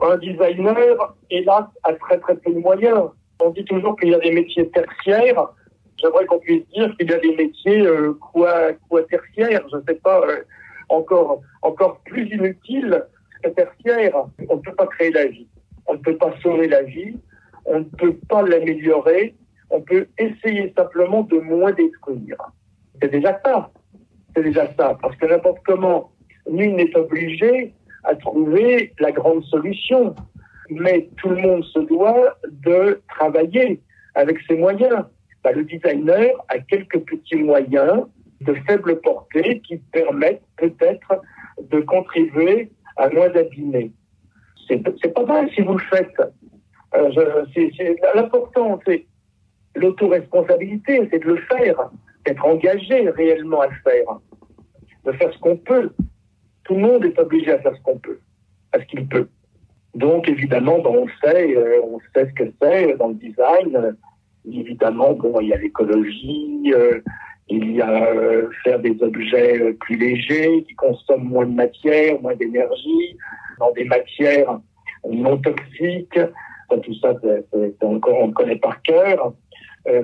Un 0.00 0.16
designer, 0.16 1.14
hélas, 1.30 1.64
a 1.84 1.92
très 1.94 2.18
très 2.18 2.36
peu 2.36 2.52
de 2.52 2.58
moyens. 2.58 3.10
On 3.44 3.50
dit 3.50 3.64
toujours 3.64 3.96
qu'il 3.96 4.10
y 4.10 4.14
a 4.14 4.18
des 4.18 4.32
métiers 4.32 4.68
tertiaires, 4.70 5.48
j'aimerais 6.02 6.26
qu'on 6.26 6.38
puisse 6.38 6.66
dire 6.68 6.94
qu'il 6.96 7.10
y 7.10 7.14
a 7.14 7.18
des 7.18 7.36
métiers 7.36 7.86
euh, 7.86 8.14
quoi, 8.14 8.72
quoi 8.88 9.02
tertiaires, 9.04 9.64
je 9.70 9.76
ne 9.76 9.82
sais 9.86 9.94
pas, 9.94 10.20
euh, 10.22 10.42
encore, 10.88 11.40
encore 11.62 12.00
plus 12.04 12.28
inutiles 12.28 13.04
que 13.42 13.50
tertiaires. 13.50 14.24
On 14.48 14.56
ne 14.56 14.60
peut 14.60 14.74
pas 14.74 14.86
créer 14.86 15.10
la 15.10 15.26
vie, 15.26 15.46
on 15.86 15.94
ne 15.94 15.98
peut 15.98 16.16
pas 16.16 16.34
sauver 16.42 16.68
la 16.68 16.82
vie, 16.82 17.16
on 17.64 17.80
ne 17.80 17.84
peut 17.84 18.16
pas 18.28 18.42
l'améliorer, 18.42 19.34
on 19.70 19.80
peut 19.80 20.06
essayer 20.18 20.72
simplement 20.76 21.22
de 21.22 21.38
moins 21.38 21.72
détruire. 21.72 22.36
C'est 23.00 23.10
déjà 23.10 23.40
ça, 23.44 23.70
c'est 24.34 24.42
déjà 24.42 24.66
ça, 24.78 24.98
parce 25.00 25.16
que 25.16 25.26
n'importe 25.26 25.58
comment, 25.64 26.12
nul 26.50 26.74
n'est 26.74 26.96
obligé 26.96 27.72
à 28.04 28.14
trouver 28.16 28.92
la 28.98 29.12
grande 29.12 29.44
solution, 29.44 30.14
mais 30.68 31.08
tout 31.16 31.28
le 31.28 31.36
monde 31.36 31.64
se 31.64 31.78
doit 31.80 32.36
de 32.50 33.00
travailler 33.08 33.80
avec 34.14 34.38
ses 34.48 34.56
moyens 34.56 35.04
bah, 35.42 35.52
le 35.52 35.64
designer 35.64 36.30
a 36.48 36.58
quelques 36.58 37.00
petits 37.00 37.36
moyens 37.36 38.06
de 38.40 38.54
faible 38.66 39.00
portée 39.00 39.60
qui 39.60 39.78
permettent 39.78 40.42
peut-être 40.56 41.20
de 41.60 41.80
contribuer 41.80 42.70
à 42.96 43.08
moins 43.08 43.28
d'abîmer. 43.28 43.92
C'est 44.68 45.14
pas 45.14 45.24
mal 45.24 45.50
si 45.54 45.60
vous 45.62 45.74
le 45.74 45.84
faites. 45.90 46.20
Euh, 46.94 47.44
L'important, 48.14 48.80
c'est 48.86 49.06
l'autoresponsabilité, 49.74 51.08
c'est 51.10 51.18
de 51.18 51.28
le 51.28 51.36
faire, 51.42 51.90
d'être 52.24 52.44
engagé 52.44 53.08
réellement 53.10 53.60
à 53.60 53.66
le 53.66 53.74
faire, 53.84 54.18
de 55.04 55.12
faire 55.12 55.32
ce 55.32 55.38
qu'on 55.38 55.56
peut. 55.56 55.90
Tout 56.64 56.74
le 56.74 56.80
monde 56.80 57.04
est 57.04 57.18
obligé 57.18 57.52
à 57.52 57.58
faire 57.58 57.74
ce 57.76 57.82
qu'on 57.82 57.98
peut, 57.98 58.20
à 58.72 58.80
ce 58.80 58.84
qu'il 58.86 59.06
peut. 59.08 59.28
Donc, 59.94 60.28
évidemment, 60.28 60.78
on 60.84 61.06
sait, 61.22 61.56
euh, 61.56 61.80
on 61.82 61.98
sait 62.14 62.28
ce 62.28 62.32
que 62.32 62.52
c'est 62.62 62.96
dans 62.96 63.08
le 63.08 63.14
design 63.14 63.96
évidemment, 64.50 65.12
bon, 65.12 65.40
il 65.40 65.48
y 65.48 65.52
a 65.52 65.56
l'écologie, 65.56 66.72
euh, 66.74 67.00
il 67.48 67.72
y 67.72 67.80
a 67.80 68.06
euh, 68.06 68.48
faire 68.64 68.80
des 68.80 68.96
objets 69.02 69.60
euh, 69.60 69.72
plus 69.80 69.96
légers, 69.96 70.64
qui 70.66 70.74
consomment 70.74 71.28
moins 71.28 71.46
de 71.46 71.54
matière, 71.54 72.20
moins 72.20 72.34
d'énergie, 72.34 73.16
dans 73.58 73.72
des 73.72 73.84
matières 73.84 74.60
non 75.08 75.36
toxiques. 75.38 76.20
tout 76.70 76.94
ça, 77.00 77.14
on 77.82 77.94
le 77.94 78.32
connaît 78.32 78.56
par 78.56 78.80
cœur. 78.82 79.34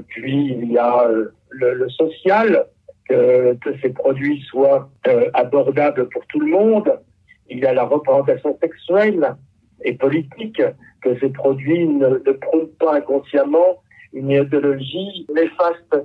puis, 0.08 0.56
il 0.60 0.72
y 0.72 0.78
a 0.78 1.08
le, 1.50 1.88
social, 1.88 2.66
que, 3.08 3.56
ces 3.80 3.90
produits 3.90 4.42
soient 4.42 4.90
abordables 5.34 6.08
pour 6.08 6.26
tout 6.26 6.40
le 6.40 6.50
monde. 6.50 7.00
Il 7.48 7.60
y 7.60 7.66
a 7.66 7.72
la 7.72 7.84
représentation 7.84 8.58
sexuelle 8.60 9.36
et 9.84 9.94
politique, 9.94 10.60
que 11.00 11.18
ces 11.20 11.30
produits 11.30 11.86
ne, 11.86 12.08
ne 12.08 12.32
pas 12.78 12.96
inconsciemment 12.96 13.78
une 14.12 14.30
idéologie 14.30 15.26
néfaste 15.34 15.96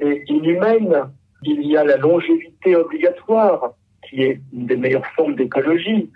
et 0.00 0.24
inhumaine. 0.28 0.94
Il 1.42 1.66
y 1.66 1.76
a 1.76 1.84
la 1.84 1.96
longévité 1.96 2.76
obligatoire, 2.76 3.72
qui 4.08 4.22
est 4.22 4.40
une 4.52 4.66
des 4.66 4.76
meilleures 4.76 5.06
formes 5.14 5.36
d'écologie, 5.36 6.10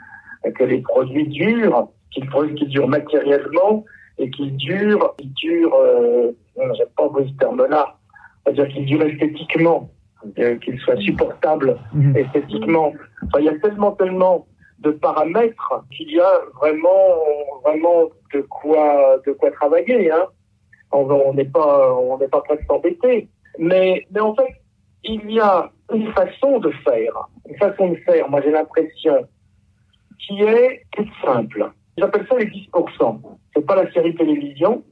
que 0.55 0.65
les 0.65 0.81
produits 0.81 1.29
durent, 1.29 1.89
qu'ils 2.11 2.29
qu 2.29 2.65
durent 2.67 2.89
matériellement 2.89 3.85
et 4.19 4.31
qu'ils 4.31 4.57
durent, 4.57 5.15
qu'ils 5.17 5.33
durent, 5.35 5.75
euh, 5.75 6.33
j'aime 6.57 6.87
pas 6.97 7.09
ce 7.17 7.39
terme-là, 7.39 7.97
c'est-à-dire 8.45 8.69
qu'ils 8.69 8.87
durent 8.87 9.03
esthétiquement, 9.03 9.91
euh, 10.39 10.57
qu'ils 10.57 10.79
soient 10.81 10.97
supportables 10.97 11.79
mmh. 11.95 12.17
esthétiquement. 12.17 12.93
Enfin, 13.25 13.39
il 13.39 13.45
y 13.47 13.49
a 13.49 13.59
tellement, 13.61 13.93
tellement 13.93 14.47
de 14.81 14.91
paramètres 14.91 15.85
qu'il 15.97 16.11
y 16.11 16.21
a 16.21 16.33
vraiment, 16.61 17.17
vraiment 17.65 18.11
de 18.35 18.41
quoi, 18.43 19.21
de 19.27 19.33
quoi 19.33 19.51
travailler. 19.53 20.11
Hein 20.11 20.27
on 20.93 21.35
n'est 21.35 21.45
pas, 21.45 21.95
on 21.95 22.19
n'est 22.19 22.29
pas 22.29 22.41
prêt 22.43 22.57
de 22.57 22.67
s'embêter. 22.67 23.29
Mais, 23.59 24.07
mais 24.11 24.21
en 24.21 24.35
fait, 24.35 24.63
il 25.05 25.31
y 25.31 25.41
a 25.41 25.71
une 25.93 26.13
façon 26.13 26.59
de 26.59 26.71
faire, 26.85 27.29
une 27.49 27.57
façon 27.57 27.91
de 27.91 27.97
faire, 27.97 28.29
moi 28.31 28.41
j'ai 28.43 28.51
l'impression, 28.51 29.27
qui 30.19 30.43
est 30.43 30.85
toute 30.93 31.09
simple. 31.25 31.71
J'appelle 31.99 32.27
ça 32.29 32.39
les 32.39 32.47
10%. 32.47 33.21
C'est 33.55 33.67
pas 33.67 33.77
la 33.77 33.93
série 33.93 34.15
télévision, 34.15 34.83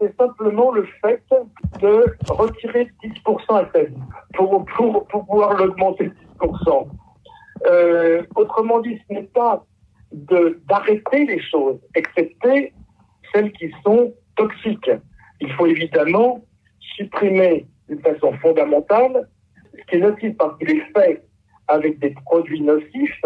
c'est 0.00 0.16
simplement 0.16 0.72
le 0.72 0.86
fait 1.02 1.22
de 1.80 2.04
retirer 2.30 2.90
10% 3.04 3.54
à 3.54 3.78
vie 3.78 3.94
pour, 4.34 4.64
pour, 4.76 5.06
pour 5.06 5.26
pouvoir 5.26 5.54
l'augmenter 5.54 6.10
10%. 6.40 6.88
Euh, 7.66 8.22
autrement 8.36 8.80
dit, 8.80 8.98
ce 9.08 9.14
n'est 9.14 9.22
pas 9.24 9.64
d'arrêter 10.12 11.26
les 11.26 11.40
choses, 11.40 11.78
excepté 11.94 12.72
celles 13.32 13.52
qui 13.52 13.70
sont 13.84 14.12
toxiques. 14.36 14.90
Il 15.40 15.52
faut 15.52 15.66
évidemment 15.66 16.42
supprimer 16.96 17.66
d'une 17.88 18.00
façon 18.00 18.32
fondamentale 18.38 19.28
ce 19.78 19.84
qui 19.86 19.96
est 19.96 20.00
nocif 20.00 20.36
parce 20.36 20.58
qu'il 20.58 20.70
est 20.70 20.92
fait 20.96 21.22
avec 21.68 21.98
des 22.00 22.10
produits 22.26 22.60
nocifs. 22.60 23.24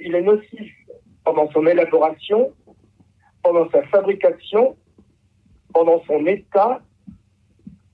Il 0.00 0.14
est 0.14 0.22
nocif 0.22 0.72
pendant 1.24 1.50
son 1.52 1.66
élaboration, 1.66 2.52
pendant 3.42 3.70
sa 3.70 3.82
fabrication, 3.84 4.76
pendant 5.72 6.02
son 6.06 6.26
état, 6.26 6.80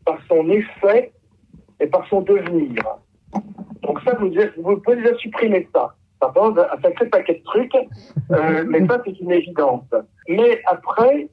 par 0.04 0.18
son 0.26 0.49
effet 0.50 1.12
et 1.80 1.87
par 1.87 2.07
son 2.09 2.23
devenir. 2.23 2.83
Donc 3.83 4.00
ça, 4.02 4.14
vous, 4.14 4.30
vous 4.59 4.76
pouvez 4.78 4.97
déjà 4.97 5.14
supprimer 5.16 5.68
ça. 5.75 5.95
Ça 6.21 6.28
pose 6.30 6.59
un 6.59 6.80
sacré 6.83 7.07
paquet 7.07 7.35
de 7.35 7.45
trucs, 7.45 7.75
euh, 8.33 8.64
mais 8.66 8.85
ça, 8.87 9.00
c'est 9.04 9.21
une 9.21 9.30
évidence. 9.30 9.85
Mais 10.28 10.61
après, 10.66 11.28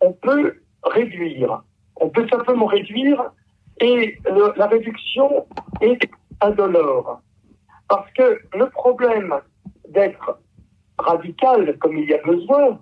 on 0.00 0.12
peut 0.12 0.54
réduire. 0.82 1.62
On 1.96 2.08
peut 2.08 2.26
simplement 2.28 2.66
réduire 2.66 3.30
et 3.80 4.18
la 4.56 4.66
réduction 4.66 5.46
est 5.80 6.00
indolore. 6.40 7.20
Parce 7.88 8.10
que 8.12 8.38
le 8.54 8.68
problème 8.70 9.34
d'être 9.88 10.38
radical 10.98 11.76
comme 11.78 11.96
il 11.98 12.08
y 12.08 12.14
a 12.14 12.22
besoin, 12.22 12.78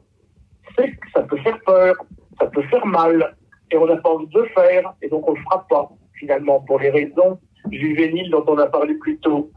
c'est 0.77 0.91
que 0.91 1.11
ça 1.15 1.23
peut 1.23 1.39
faire 1.39 1.59
peur, 1.65 1.95
ça 2.39 2.47
peut 2.47 2.63
faire 2.65 2.85
mal, 2.87 3.37
et 3.71 3.77
on 3.77 3.87
n'a 3.87 3.97
pas 3.97 4.11
envie 4.11 4.27
de 4.29 4.43
faire, 4.55 4.95
et 5.03 5.09
donc 5.09 5.29
on 5.29 5.33
ne 5.33 5.39
le 5.39 5.45
fera 5.45 5.67
pas, 5.69 5.89
finalement, 6.15 6.61
pour 6.61 6.79
les 6.79 6.91
raisons 6.91 7.39
juvéniles 7.71 8.31
dont 8.31 8.45
on 8.47 8.59
a 8.59 8.67
parlé 8.67 8.95
plus 8.95 9.19
tôt. 9.19 9.51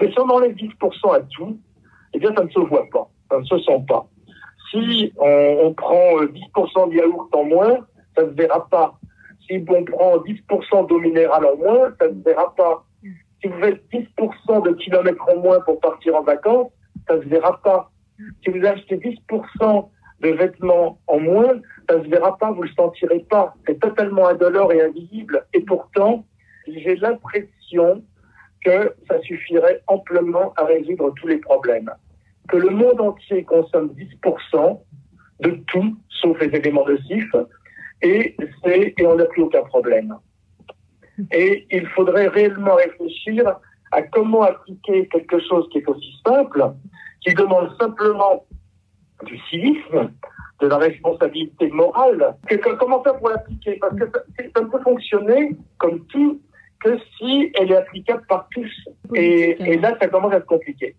Mais 0.00 0.10
si 0.10 0.18
on 0.18 0.28
enlève 0.28 0.54
10% 0.54 1.14
à 1.14 1.20
tout, 1.20 1.58
eh 2.14 2.18
bien, 2.18 2.34
ça 2.34 2.44
ne 2.44 2.50
se 2.50 2.60
voit 2.60 2.88
pas, 2.90 3.08
ça 3.30 3.38
ne 3.38 3.44
se 3.44 3.58
sent 3.60 3.84
pas. 3.86 4.06
Si 4.72 5.12
on, 5.18 5.74
prend 5.74 6.22
10% 6.22 6.26
euh, 6.26 6.86
de 6.88 6.94
yaourt 6.94 7.28
en 7.34 7.44
moins, 7.44 7.86
ça 8.16 8.22
ne 8.22 8.30
se 8.30 8.34
verra 8.34 8.66
pas. 8.70 8.98
Si 9.46 9.62
on 9.68 9.84
prend 9.84 10.16
10% 10.16 10.88
d'eau 10.88 10.98
minérale 10.98 11.44
en 11.44 11.56
moins, 11.56 11.92
ça 12.00 12.08
ne 12.08 12.14
se 12.14 12.24
verra 12.24 12.54
pas. 12.56 12.84
Si 13.02 13.48
vous 13.48 13.60
faites 13.60 13.82
10% 13.92 14.64
de 14.64 14.72
kilomètres 14.72 15.28
en 15.30 15.40
moins 15.40 15.60
pour 15.60 15.78
partir 15.80 16.16
en 16.16 16.22
vacances, 16.22 16.70
ça 17.06 17.16
ne 17.16 17.22
se 17.22 17.28
verra 17.28 17.60
pas. 17.62 17.90
Si 18.42 18.50
vous 18.50 18.64
achetez 18.64 18.96
10% 18.96 19.88
de 20.20 20.28
vêtements 20.28 20.98
en 21.06 21.18
moins, 21.18 21.60
ça 21.88 21.98
ne 21.98 22.04
se 22.04 22.08
verra 22.08 22.38
pas, 22.38 22.52
vous 22.52 22.62
ne 22.62 22.68
le 22.68 22.74
sentirez 22.74 23.26
pas. 23.28 23.54
C'est 23.66 23.78
totalement 23.78 24.28
indolore 24.28 24.72
et 24.72 24.80
invisible. 24.80 25.44
Et 25.52 25.60
pourtant, 25.60 26.24
j'ai 26.66 26.96
l'impression 26.96 28.02
que 28.64 28.94
ça 29.08 29.20
suffirait 29.22 29.82
amplement 29.86 30.54
à 30.56 30.64
résoudre 30.64 31.12
tous 31.16 31.26
les 31.26 31.38
problèmes. 31.38 31.90
Que 32.48 32.56
le 32.56 32.70
monde 32.70 33.00
entier 33.00 33.44
consomme 33.44 33.94
10% 34.24 34.80
de 35.40 35.50
tout, 35.66 35.96
sauf 36.08 36.40
les 36.40 36.56
éléments 36.56 36.86
nocifs, 36.86 37.34
et, 38.02 38.36
et 38.64 39.06
on 39.06 39.14
n'a 39.14 39.24
plus 39.26 39.42
aucun 39.42 39.62
problème. 39.62 40.16
Et 41.32 41.66
il 41.70 41.86
faudrait 41.88 42.28
réellement 42.28 42.74
réfléchir 42.74 43.56
à 43.92 44.02
comment 44.02 44.42
appliquer 44.42 45.06
quelque 45.08 45.38
chose 45.40 45.68
qui 45.70 45.78
est 45.78 45.88
aussi 45.88 46.20
simple, 46.26 46.72
qui 47.20 47.34
demande 47.34 47.70
simplement 47.78 48.44
du 49.24 49.38
civisme, 49.50 50.10
de 50.60 50.66
la 50.66 50.78
responsabilité 50.78 51.68
morale. 51.68 52.34
Que, 52.48 52.74
comment 52.76 53.02
faire 53.02 53.18
pour 53.18 53.28
l'appliquer? 53.28 53.76
Parce 53.80 53.94
que 53.96 54.04
ça, 54.54 54.60
ne 54.62 54.68
peut 54.68 54.80
fonctionner 54.82 55.56
comme 55.78 56.04
tout 56.06 56.40
que 56.80 56.98
si 57.18 57.52
elle 57.54 57.70
est 57.70 57.76
applicable 57.76 58.24
par 58.28 58.48
tous. 58.52 58.70
Et, 59.14 59.50
et, 59.62 59.78
là, 59.78 59.96
ça 60.00 60.08
commence 60.08 60.32
à 60.32 60.40
se 60.40 60.46
compliquer 60.46 60.96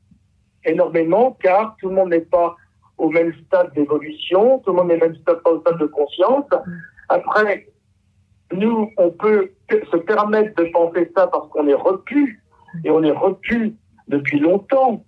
énormément, 0.66 1.38
car 1.42 1.76
tout 1.80 1.90
le 1.90 1.96
monde 1.96 2.10
n'est 2.10 2.22
pas 2.22 2.56
au 2.98 3.10
même 3.10 3.34
stade 3.46 3.74
d'évolution, 3.74 4.60
tout 4.60 4.72
le 4.72 4.78
monde 4.78 4.90
n'est 4.90 4.98
même 4.98 5.16
pas 5.26 5.40
au 5.46 5.60
stade 5.62 5.80
de 5.80 5.86
conscience. 5.88 6.46
Après, 7.10 7.68
nous, 8.52 8.92
on 8.98 9.10
peut 9.10 9.52
se 9.70 9.98
permettre 9.98 10.56
de 10.62 10.70
penser 10.70 11.12
ça 11.16 11.28
parce 11.28 11.50
qu'on 11.50 11.68
est 11.68 11.74
repu, 11.74 12.42
et 12.84 12.90
on 12.90 13.04
est 13.04 13.12
repu 13.12 13.74
depuis 14.08 14.40
longtemps. 14.40 15.04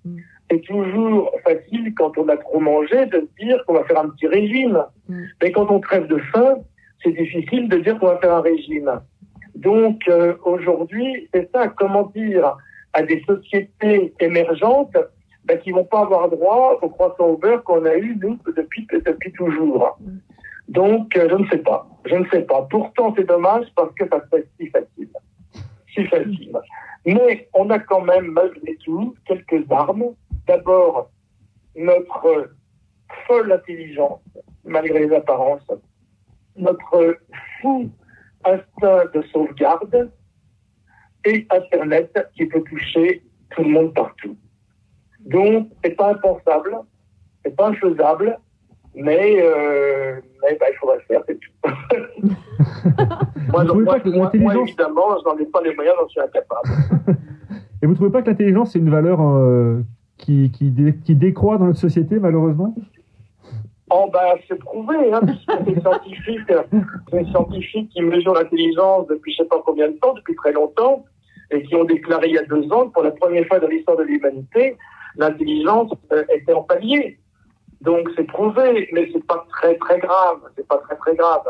C'est 0.50 0.62
toujours 0.62 1.32
facile 1.44 1.94
quand 1.96 2.18
on 2.18 2.28
a 2.30 2.38
trop 2.38 2.60
mangé 2.60 3.08
de 3.08 3.28
dire 3.40 3.64
qu'on 3.66 3.74
va 3.74 3.84
faire 3.86 4.00
un 4.00 4.10
petit 4.10 4.28
régime. 4.28 4.84
Mais 5.42 5.52
quand 5.52 5.72
on 5.72 5.80
crève 5.80 6.08
de 6.08 6.18
faim, 6.34 6.56
c'est 7.04 7.12
difficile 7.12 7.68
de 7.70 7.78
dire 7.78 8.00
qu'on 8.00 8.08
va 8.08 8.18
faire 8.18 8.36
un 8.36 8.42
régime. 8.42 9.00
Donc 9.56 10.02
euh, 10.08 10.36
aujourd'hui, 10.44 11.30
c'est 11.34 11.50
ça, 11.54 11.68
comment 11.70 12.12
dire 12.16 12.58
à 12.94 13.04
des 13.04 13.22
sociétés 13.28 14.14
émergentes 14.20 14.96
ben, 15.46 15.60
qui 15.60 15.72
vont 15.72 15.86
pas 15.86 16.02
avoir 16.02 16.30
droit 16.30 16.80
au 16.82 16.90
croissant 16.90 17.26
au 17.26 17.38
beurre 17.38 17.64
qu'on 17.64 17.86
a 17.86 17.96
eu 17.96 18.18
nous 18.18 18.40
depuis 18.56 18.88
depuis 19.06 19.32
toujours. 19.34 19.98
Donc 20.68 21.16
euh, 21.16 21.28
je 21.30 21.36
ne 21.36 21.48
sais 21.48 21.60
pas, 21.60 21.88
je 22.06 22.16
ne 22.16 22.26
sais 22.30 22.42
pas. 22.42 22.64
Pourtant 22.64 23.14
c'est 23.16 23.28
dommage 23.28 23.68
parce 23.76 23.94
que 23.94 24.08
ça 24.10 24.22
se 24.22 24.28
fait 24.36 24.48
si 24.60 24.68
facile, 24.68 25.10
si 25.94 26.06
facile. 26.06 26.58
Mais 27.06 27.48
on 27.54 27.70
a 27.70 27.78
quand 27.78 28.02
même 28.02 28.28
malgré 28.28 28.76
tout 28.84 29.16
quelques 29.26 29.72
armes. 29.72 30.16
D'abord 30.48 31.10
notre 31.76 32.50
folle 33.28 33.52
intelligence 33.52 34.22
malgré 34.64 35.08
les 35.08 35.14
apparences, 35.14 35.72
notre 36.56 37.18
fou 37.62 37.90
instinct 38.44 39.06
de 39.14 39.22
sauvegarde 39.32 40.12
et 41.26 41.46
Internet 41.50 42.18
qui 42.36 42.46
peut 42.46 42.64
toucher 42.64 43.24
tout 43.52 43.64
le 43.64 43.70
monde 43.70 43.94
partout. 43.94 44.36
Donc, 45.26 45.70
c'est 45.84 45.96
pas 45.96 46.12
impensable, 46.12 46.78
c'est 47.44 47.56
pas 47.56 47.70
infaisable, 47.70 48.40
mais, 48.94 49.38
euh, 49.42 50.22
mais 50.42 50.58
bah, 50.60 50.68
il 50.72 50.78
faudrait 50.80 50.98
le 50.98 51.02
faire, 51.02 51.22
c'est 51.28 51.40
tout. 51.40 51.52
moi, 53.52 53.66
donc, 53.66 53.82
moi, 53.82 53.98
moi, 54.06 54.32
moi, 54.34 54.56
évidemment, 54.56 55.18
je 55.20 55.30
n'en 55.30 55.38
ai 55.38 55.46
pas 55.46 55.62
les 55.62 55.76
moyens, 55.76 55.96
j'en 56.00 56.08
suis 56.08 56.22
incapable. 56.22 56.70
Et 57.82 57.88
vous 57.88 57.96
trouvez 57.96 58.12
pas 58.12 58.22
que 58.22 58.30
l'intelligence, 58.30 58.72
c'est 58.72 58.80
une 58.80 58.90
valeur 58.90 59.20
euh, 59.22 59.82
qui, 60.18 60.52
qui, 60.52 60.74
qui 61.04 61.16
décroît 61.16 61.58
dans 61.58 61.66
notre 61.66 61.80
société, 61.80 62.20
malheureusement? 62.20 62.74
Oh 63.92 64.10
ben, 64.12 64.40
c'est 64.48 64.58
prouvé, 64.58 65.14
hein, 65.14 65.22
des 65.22 65.80
scientifiques, 65.80 66.52
des 67.12 67.26
scientifiques 67.26 67.90
qui 67.90 68.02
mesurent 68.02 68.34
l'intelligence 68.34 69.08
depuis 69.08 69.34
je 69.34 69.44
sais 69.44 69.50
pas 69.50 69.62
combien 69.64 69.88
de 69.90 69.98
temps, 69.98 70.14
depuis 70.14 70.36
très 70.36 70.52
longtemps, 70.54 71.06
et 71.52 71.62
qui 71.64 71.76
ont 71.76 71.84
déclaré 71.84 72.28
il 72.28 72.34
y 72.34 72.38
a 72.40 72.44
deux 72.44 72.72
ans 72.72 72.88
que 72.88 72.94
pour 72.94 73.04
la 73.04 73.12
première 73.12 73.46
fois 73.46 73.60
dans 73.60 73.68
l'histoire 73.68 73.98
de 73.98 74.04
l'humanité, 74.04 74.78
l'intelligence 75.18 75.92
euh, 76.12 76.24
était 76.34 76.54
en 76.54 76.64
palier. 76.64 77.20
Donc 77.82 78.10
c'est 78.16 78.26
prouvé, 78.26 78.90
mais 78.94 79.10
c'est 79.14 79.26
pas 79.26 79.46
très 79.50 79.76
très 79.78 80.00
grave, 80.00 80.40
c'est 80.56 80.68
pas 80.68 80.78
très 80.80 80.96
très 80.96 81.16
grave. 81.16 81.44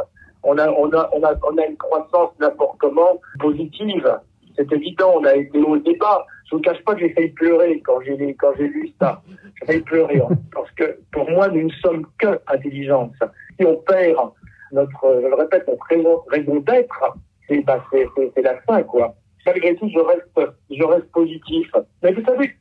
On 0.44 0.58
a 0.58 0.70
on 0.70 0.92
a 0.94 1.10
on 1.14 1.24
a 1.58 1.66
une 1.66 1.78
croissance 1.78 2.32
n'importe 2.40 2.78
comment 2.80 3.20
positive. 3.40 4.20
C'est 4.56 4.72
évident, 4.72 5.14
on 5.16 5.24
a 5.26 5.36
été 5.36 5.60
au 5.60 5.78
débat. 5.78 6.26
Je 6.50 6.56
vous 6.56 6.62
cache 6.62 6.82
pas 6.84 6.94
que 6.94 7.02
j'ai 7.02 7.14
failli 7.14 7.30
pleurer 7.30 7.82
quand 7.86 8.00
j'ai 8.02 8.34
quand 8.36 8.56
lu 8.58 8.92
ça. 9.00 9.22
J'ai 9.60 9.66
failli 9.66 9.82
pleurer 9.82 10.22
hein, 10.22 10.36
parce 10.54 10.72
que 10.72 11.00
pour 11.12 11.30
moi 11.30 11.48
nous 11.48 11.64
ne 11.64 11.74
sommes 11.82 12.06
que 12.20 12.40
intelligence. 12.48 13.14
Si 13.60 13.66
on 13.66 13.78
perd 13.78 14.32
notre, 14.72 15.22
je 15.22 15.28
le 15.28 15.36
répète, 15.36 15.68
notre 15.68 15.86
raison, 16.30 16.60
d'être, 16.60 17.18
c'est 17.48 17.62
bah, 17.62 17.84
c'est 17.92 18.42
la 18.42 18.58
fin 18.62 18.84
quoi. 18.84 19.16
Malgré 19.46 19.76
tout, 19.76 19.90
je 19.90 20.00
reste 20.00 20.54
je 20.70 20.84
reste 20.84 21.12
positif. 21.12 21.72
Mais 22.04 22.12
vous 22.14 22.26
savez, 22.26 22.56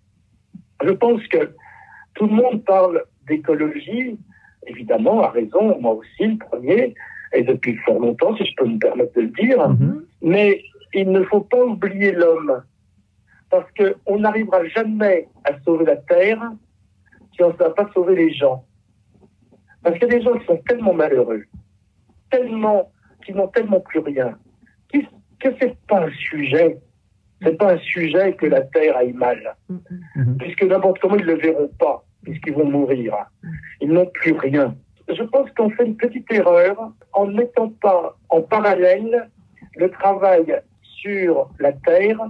je 0.83 0.91
pense 0.91 1.27
que 1.29 1.55
tout 2.15 2.27
le 2.27 2.35
monde 2.35 2.65
parle 2.65 3.05
d'écologie, 3.27 4.19
évidemment, 4.67 5.23
à 5.23 5.31
raison, 5.31 5.81
moi 5.81 5.95
aussi, 5.95 6.27
le 6.27 6.39
premier, 6.39 6.95
et 7.33 7.43
depuis 7.43 7.77
fort 7.79 7.99
longtemps, 7.99 8.37
si 8.37 8.45
je 8.45 8.55
peux 8.57 8.67
me 8.67 8.79
permettre 8.79 9.13
de 9.15 9.23
le 9.23 9.29
dire, 9.29 9.59
mm-hmm. 9.59 10.03
mais 10.23 10.63
il 10.93 11.11
ne 11.11 11.23
faut 11.25 11.41
pas 11.41 11.65
oublier 11.65 12.13
l'homme, 12.13 12.63
parce 13.51 13.69
qu'on 13.73 14.19
n'arrivera 14.19 14.65
jamais 14.67 15.29
à 15.45 15.59
sauver 15.65 15.85
la 15.85 15.97
Terre 15.97 16.53
si 17.35 17.43
on 17.43 17.49
ne 17.49 17.55
va 17.55 17.71
pas 17.71 17.91
sauver 17.93 18.15
les 18.15 18.33
gens. 18.33 18.65
Parce 19.83 19.99
qu'il 19.99 20.09
y 20.09 20.13
a 20.13 20.19
des 20.19 20.25
gens 20.25 20.39
qui 20.39 20.47
sont 20.47 20.61
tellement 20.69 20.95
malheureux, 20.95 21.45
tellement, 22.31 22.91
qui 23.25 23.33
n'ont 23.33 23.49
tellement 23.49 23.81
plus 23.81 24.01
rien, 24.01 24.39
que 24.93 25.51
ce 25.53 25.65
n'est 25.65 25.77
pas 25.89 26.07
un 26.07 26.11
sujet 26.11 26.79
c'est 27.45 27.57
pas 27.57 27.75
un 27.75 27.79
sujet 27.79 28.35
que 28.35 28.47
la 28.47 28.63
Terre 28.63 28.97
aille 28.97 29.13
mal, 29.13 29.55
mm-hmm. 29.71 30.37
puisque 30.39 30.63
n'importe 30.63 30.99
comment 31.01 31.17
ils 31.17 31.27
ne 31.27 31.33
le 31.33 31.39
verront 31.39 31.71
pas, 31.79 32.05
puisqu'ils 32.23 32.55
vont 32.55 32.69
mourir. 32.69 33.15
Ils 33.81 33.93
n'ont 33.93 34.07
plus 34.07 34.33
rien. 34.33 34.75
Je 35.09 35.23
pense 35.23 35.51
qu'on 35.53 35.71
fait 35.71 35.85
une 35.85 35.97
petite 35.97 36.31
erreur 36.33 36.93
en 37.13 37.27
ne 37.27 37.35
mettant 37.35 37.69
pas 37.69 38.17
en 38.31 38.41
parallèle 38.41 39.29
le 39.77 39.91
travail 39.91 40.61
sur 40.83 41.51
la 41.59 41.73
Terre 41.73 42.21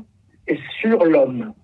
et 0.49 0.59
sur 0.81 1.05
l'homme. 1.05 1.55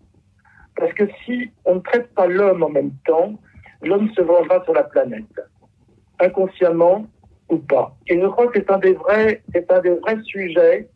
Parce 0.77 0.93
que 0.93 1.05
si 1.25 1.51
on 1.65 1.77
ne 1.77 1.81
traite 1.81 2.15
pas 2.15 2.27
l'homme 2.27 2.63
en 2.63 2.71
même 2.71 2.93
temps, 3.05 3.35
l'homme 3.83 4.11
se 4.15 4.21
vengera 4.21 4.63
sur 4.65 4.75
la 4.75 4.85
planète, 4.85 5.41
inconsciemment 6.21 7.07
ou 7.49 7.59
pas. 7.59 7.97
Et 8.07 8.21
je 8.21 8.27
crois 8.27 8.47
que 8.47 8.61
c'est 8.61 8.71
un 8.71 8.79
des 8.79 8.93
vrais, 8.93 9.43
c'est 9.53 9.71
un 9.73 9.81
des 9.81 9.95
vrais 9.97 10.21
sujets 10.23 10.89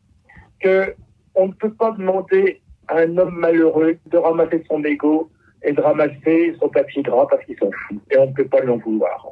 que 0.60 0.94
on 1.34 1.48
ne 1.48 1.52
peut 1.52 1.72
pas 1.72 1.90
demander 1.92 2.60
à 2.88 2.98
un 2.98 3.16
homme 3.18 3.34
malheureux 3.34 3.96
de 4.10 4.16
ramasser 4.18 4.64
son 4.68 4.82
ego 4.84 5.30
et 5.62 5.72
de 5.72 5.80
ramasser 5.80 6.54
son 6.60 6.68
papier 6.68 7.02
gras 7.02 7.26
parce 7.30 7.44
qu'il 7.44 7.56
s'en 7.58 7.70
fout. 7.70 7.98
Et 8.10 8.18
on 8.18 8.26
ne 8.26 8.32
peut 8.32 8.46
pas 8.46 8.60
l'en 8.60 8.76
vouloir. 8.78 9.28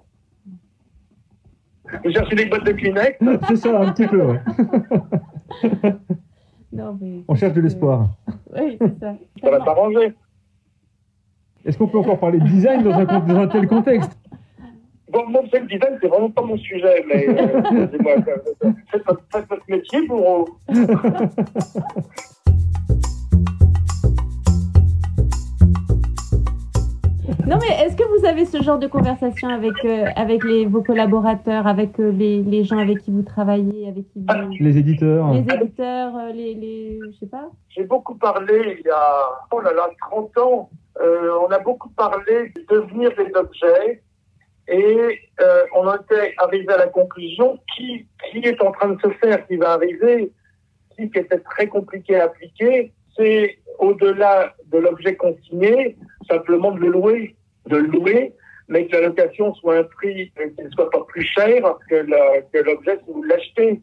Vous 2.05 2.11
cherchez 2.11 2.35
des 2.37 2.47
boîtes 2.47 2.65
de 2.65 2.73
Kleenex? 2.73 3.19
C'est 3.49 3.57
ça, 3.57 3.79
un 3.81 3.93
petit 3.93 4.07
peu, 4.07 4.23
ouais. 4.23 4.41
Non, 6.73 6.97
mais 7.01 7.21
On 7.29 7.35
cherche 7.35 7.53
de 7.55 7.61
l'espoir. 7.61 8.09
Oui, 8.55 8.77
c'est 8.81 8.99
ça. 8.99 9.15
Ça 9.43 9.51
va 9.51 9.65
s'arranger. 9.65 10.12
Est-ce 11.65 11.79
qu'on 11.79 11.87
peut 11.88 11.99
encore 11.99 12.19
parler 12.19 12.38
de 12.38 12.45
design 12.47 12.83
dans 12.83 12.93
un, 12.93 13.07
con- 13.07 13.21
dans 13.21 13.37
un 13.37 13.47
tel 13.49 13.67
contexte? 13.69 14.19
Bon, 15.12 15.27
mon 15.29 15.42
le 15.42 15.66
design, 15.66 15.98
c'est 16.01 16.09
vraiment 16.09 16.31
pas 16.31 16.42
mon 16.42 16.57
sujet, 16.57 17.05
mais 17.07 17.29
euh, 17.29 17.61
excusez-moi, 17.83 18.12
euh, 18.64 18.70
faites, 18.90 19.05
votre- 19.07 19.22
faites 19.31 19.48
votre 19.48 19.64
métier 19.68 20.07
pour. 20.07 20.48
Non, 27.46 27.57
mais 27.61 27.85
est-ce 27.85 27.96
que 27.96 28.18
vous 28.18 28.25
avez 28.27 28.44
ce 28.44 28.62
genre 28.62 28.79
de 28.79 28.87
conversation 28.87 29.48
avec, 29.48 29.72
euh, 29.85 30.07
avec 30.16 30.42
les, 30.44 30.66
vos 30.66 30.83
collaborateurs, 30.83 31.66
avec 31.66 31.98
euh, 32.01 32.11
les, 32.11 32.42
les 32.42 32.64
gens 32.64 32.79
avec 32.79 32.98
qui 33.01 33.11
vous 33.11 33.22
travaillez, 33.22 33.88
avec 33.88 34.09
qui 34.12 34.20
vous... 34.20 34.51
Les 34.61 34.77
éditeurs 34.79 35.33
Les 35.33 35.40
éditeurs, 35.40 36.16
euh, 36.16 36.33
les, 36.33 36.55
les... 36.55 36.98
Je 37.12 37.18
sais 37.18 37.27
pas. 37.27 37.48
J'ai 37.68 37.85
beaucoup 37.85 38.14
parlé 38.16 38.77
il 38.81 38.87
y 38.87 38.90
a, 38.90 39.25
oh 39.53 39.61
là 39.61 39.72
là, 39.72 39.88
30 40.11 40.38
ans. 40.38 40.70
euh, 41.01 41.31
on 41.46 41.51
a 41.53 41.59
beaucoup 41.59 41.90
parlé 41.90 42.53
du 42.57 42.64
devenir 42.68 43.11
des 43.16 43.33
objets 43.37 44.03
et 44.68 45.18
euh, 45.40 45.64
on 45.75 45.92
était 45.94 46.35
arrivé 46.38 46.72
à 46.72 46.79
la 46.79 46.87
conclusion 46.87 47.59
qui, 47.75 48.07
qui 48.31 48.38
est 48.38 48.61
en 48.62 48.70
train 48.72 48.90
de 48.90 49.01
se 49.01 49.11
faire, 49.18 49.46
qui 49.46 49.57
va 49.57 49.72
arriver, 49.72 50.31
qui 50.96 51.05
était 51.05 51.38
très 51.38 51.66
compliqué 51.66 52.16
à 52.20 52.25
appliquer, 52.25 52.92
c'est 53.16 53.59
au-delà 53.79 54.55
de 54.66 54.79
l'objet 54.79 55.16
consigné, 55.16 55.96
simplement 56.29 56.70
de 56.72 56.81
le 56.81 56.88
louer, 56.88 57.37
de 57.66 57.77
le 57.77 57.87
louer, 57.88 58.33
mais 58.68 58.87
que 58.87 58.96
la 58.96 59.09
location 59.09 59.53
soit 59.55 59.79
un 59.79 59.85
prix 59.85 60.33
euh, 60.40 60.48
qui 60.57 60.62
ne 60.64 60.70
soit 60.70 60.90
pas 60.90 61.05
plus 61.09 61.25
cher 61.25 61.62
que 61.90 61.96
la- 61.96 62.42
que 62.53 62.59
l'objet 62.59 62.98
si 63.05 63.12
vous 63.12 63.22
l'achetez. 63.25 63.81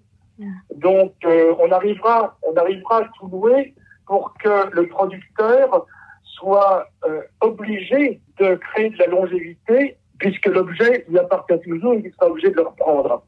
Donc, 0.75 1.13
euh, 1.25 1.53
on 1.59 1.69
arrivera, 1.71 2.37
on 2.43 2.55
arrivera 2.55 2.99
à 3.03 3.09
tout 3.19 3.27
louer 3.27 3.73
pour 4.07 4.33
que 4.41 4.69
le 4.71 4.87
producteur 4.87 5.85
soit 6.23 6.87
euh, 7.05 7.21
obligé 7.41 8.21
de 8.39 8.55
créer 8.55 8.89
de 8.91 8.97
la 8.99 9.07
longévité, 9.07 9.97
puisque 10.19 10.47
l'objet 10.47 11.05
lui 11.09 11.17
appartient 11.17 11.59
toujours 11.67 11.93
et 11.93 12.01
qu'il 12.01 12.13
sera 12.13 12.29
obligé 12.29 12.49
de 12.49 12.55
le 12.55 12.63
reprendre. 12.67 13.23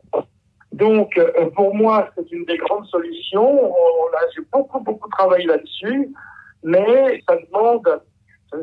Donc, 0.74 1.18
euh, 1.18 1.50
pour 1.56 1.74
moi, 1.76 2.10
c'est 2.16 2.32
une 2.32 2.46
des 2.46 2.58
grandes 2.58 2.86
solutions. 2.86 3.72
On 3.74 4.08
a- 4.16 4.28
J'ai 4.36 4.44
beaucoup, 4.54 4.80
beaucoup 4.80 5.10
travaillé 5.10 5.46
là-dessus, 5.46 6.10
mais 6.64 7.22
ça 7.28 7.36
demande, 7.46 8.02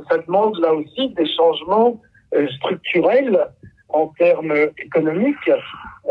ça 0.08 0.18
demande 0.18 0.58
là 0.60 0.72
aussi 0.74 1.10
des 1.14 1.26
changements 1.36 2.00
euh, 2.34 2.46
structurels 2.58 3.46
en 3.88 4.08
termes 4.08 4.54
économiques, 4.78 5.50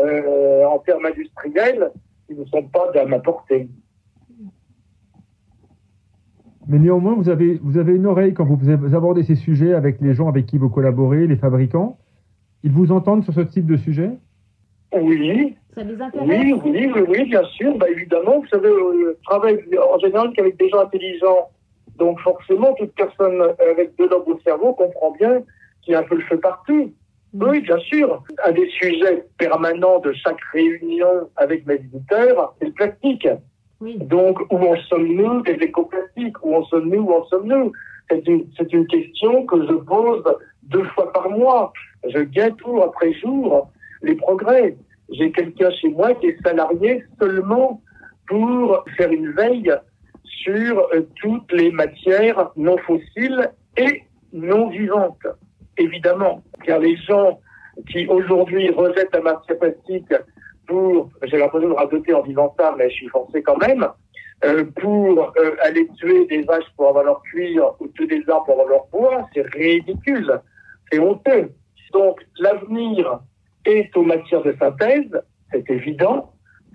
euh, 0.00 0.64
en 0.64 0.78
termes 0.80 1.06
industriels, 1.06 1.90
qui 2.26 2.34
ne 2.34 2.44
sont 2.46 2.62
pas 2.64 2.90
à 3.00 3.04
ma 3.04 3.20
portée. 3.20 3.68
Mais 6.68 6.78
néanmoins, 6.78 7.14
vous 7.14 7.28
avez, 7.30 7.58
vous 7.62 7.78
avez 7.78 7.94
une 7.94 8.06
oreille 8.06 8.34
quand 8.34 8.44
vous 8.44 8.70
abordez 8.94 9.22
ces 9.22 9.36
sujets 9.36 9.72
avec 9.74 10.00
les 10.00 10.12
gens 10.12 10.28
avec 10.28 10.46
qui 10.46 10.58
vous 10.58 10.68
collaborez, 10.68 11.26
les 11.26 11.36
fabricants. 11.36 11.98
Ils 12.64 12.72
vous 12.72 12.90
entendent 12.92 13.24
sur 13.24 13.32
ce 13.34 13.40
type 13.40 13.66
de 13.66 13.76
sujet? 13.76 14.10
Oui, 14.92 15.56
Ça 15.74 15.82
les 15.82 16.00
intéresse? 16.00 16.28
oui, 16.28 16.52
oui, 16.64 16.90
oui, 16.94 17.02
oui, 17.08 17.24
bien 17.28 17.44
sûr. 17.44 17.76
Bah, 17.78 17.88
évidemment, 17.90 18.40
vous 18.40 18.48
savez, 18.48 18.68
euh, 18.68 19.16
je 19.18 19.22
travaille 19.24 19.58
en 19.94 19.98
général 19.98 20.32
qu'avec 20.34 20.56
des 20.56 20.68
gens 20.70 20.80
intelligents. 20.80 21.48
Donc 21.98 22.20
forcément, 22.20 22.74
toute 22.74 22.94
personne 22.94 23.42
avec 23.70 23.96
de 23.98 24.04
l'ordre 24.04 24.28
au 24.28 24.38
cerveau 24.40 24.72
comprend 24.72 25.10
bien 25.12 25.42
qu'il 25.82 25.92
y 25.92 25.94
a 25.96 26.00
un 26.00 26.04
peu 26.04 26.14
le 26.14 26.22
feu 26.22 26.38
partout. 26.38 26.92
Oui, 27.34 27.60
bien 27.60 27.78
sûr. 27.78 28.22
Un 28.44 28.52
des 28.52 28.68
sujets 28.70 29.24
permanents 29.36 29.98
de 29.98 30.12
chaque 30.12 30.40
réunion 30.52 31.28
avec 31.36 31.66
mes 31.66 31.74
éditeurs, 31.74 32.54
c'est 32.58 32.66
le 32.66 32.72
plastique. 32.72 33.28
Oui. 33.80 33.96
Donc, 33.98 34.40
où 34.50 34.56
en 34.58 34.76
sommes-nous 34.88 35.42
des 35.42 35.52
écoplastiques? 35.60 36.36
Où 36.44 36.54
en 36.56 36.64
sommes-nous? 36.64 37.02
Où 37.02 37.12
en 37.12 37.24
sommes-nous? 37.26 37.72
C'est 38.10 38.26
une, 38.26 38.46
c'est 38.56 38.72
une 38.72 38.86
question 38.86 39.44
que 39.46 39.66
je 39.66 39.74
pose 39.74 40.24
deux 40.62 40.84
fois 40.84 41.12
par 41.12 41.28
mois. 41.30 41.72
Je 42.08 42.20
guette 42.20 42.58
jour 42.58 42.84
après 42.84 43.12
jour 43.14 43.70
les 44.02 44.14
progrès. 44.14 44.76
J'ai 45.10 45.32
quelqu'un 45.32 45.70
chez 45.70 45.88
moi 45.88 46.14
qui 46.14 46.26
est 46.28 46.42
salarié 46.42 47.04
seulement 47.20 47.82
pour 48.26 48.84
faire 48.96 49.10
une 49.10 49.32
veille 49.32 49.72
sur 50.24 50.88
euh, 50.94 51.06
toutes 51.16 51.50
les 51.52 51.70
matières 51.70 52.50
non 52.56 52.76
fossiles 52.78 53.50
et 53.76 54.02
non 54.32 54.68
vivantes. 54.68 55.26
Évidemment, 55.76 56.42
car 56.64 56.78
les 56.80 56.96
gens 56.96 57.40
qui 57.88 58.06
aujourd'hui 58.06 58.70
rejettent 58.70 59.14
la 59.14 59.20
matière 59.20 59.58
plastique 59.58 60.12
pour, 60.66 61.10
j'ai 61.22 61.38
l'impression 61.38 61.68
de 61.68 61.74
radoter 61.74 62.12
en 62.12 62.22
disant 62.22 62.54
ça, 62.58 62.74
mais 62.76 62.90
je 62.90 62.96
suis 62.96 63.08
forcé 63.08 63.42
quand 63.42 63.56
même, 63.56 63.86
euh, 64.44 64.64
pour 64.80 65.32
euh, 65.36 65.56
aller 65.62 65.88
tuer 65.96 66.26
des 66.26 66.42
vaches 66.42 66.68
pour 66.76 66.88
avoir 66.88 67.04
leur 67.04 67.22
cuir 67.22 67.74
ou 67.80 67.88
tuer 67.88 68.06
des 68.06 68.22
arbres 68.28 68.44
pour 68.44 68.54
avoir 68.54 68.68
leur 68.68 68.86
bois, 68.86 69.28
c'est 69.34 69.46
ridicule, 69.48 70.40
c'est 70.90 71.00
honteux. 71.00 71.50
Donc 71.92 72.24
l'avenir 72.38 73.20
est 73.64 73.96
aux 73.96 74.02
matières 74.02 74.42
de 74.42 74.54
synthèse, 74.58 75.10
c'est 75.50 75.68
évident, 75.70 76.32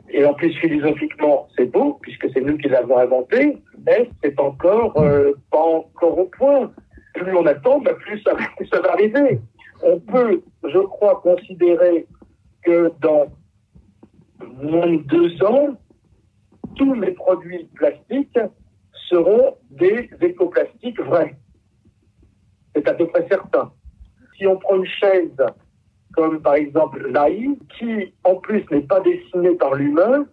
et 0.09 0.25
en 0.25 0.33
plus 0.33 0.53
philosophiquement 0.55 1.47
c'est 1.55 1.71
beau, 1.71 1.99
puisque 2.01 2.29
c'est 2.33 2.41
nous 2.41 2.57
qui 2.57 2.67
l'avons 2.67 2.97
inventé, 2.97 3.57
mais 3.85 4.09
c'est 4.21 4.37
encore 4.41 4.97
euh, 4.97 5.31
pas 5.49 5.63
encore 5.63 6.17
au 6.17 6.25
point. 6.25 6.69
Plus 7.13 7.35
on 7.35 7.45
attend, 7.45 7.79
bah, 7.79 7.93
plus 7.93 8.19
ça, 8.23 8.35
plus 8.57 8.67
ça 8.67 8.81
va 8.81 8.91
arriver. 8.91 9.39
On 9.83 9.99
peut, 9.99 10.41
je 10.63 10.79
crois, 10.79 11.21
considérer 11.21 12.07
que 12.63 12.91
dans 12.99 13.27
moins 14.61 14.87
de 14.87 15.03
deux 15.03 15.43
ans, 15.43 15.77
tous 16.75 16.93
les 16.93 17.11
produits 17.11 17.69
plastiques 17.75 18.39
seront 19.09 19.57
des 19.69 20.09
écoplastiques 20.21 20.99
vrais. 21.01 21.35
C'est 22.75 22.87
à 22.87 22.93
peu 22.93 23.07
près 23.07 23.27
certain. 23.27 23.71
Si 24.37 24.47
on 24.47 24.57
prend 24.57 24.77
une 24.77 24.85
chaise 24.85 25.37
comme 26.13 26.41
par 26.41 26.55
exemple 26.55 27.07
l'AI, 27.09 27.57
qui 27.77 28.13
en 28.23 28.35
plus 28.35 28.63
n'est 28.71 28.81
pas 28.81 29.01
dessinée 29.01 29.55
par 29.55 29.75
l'humain, 29.75 30.25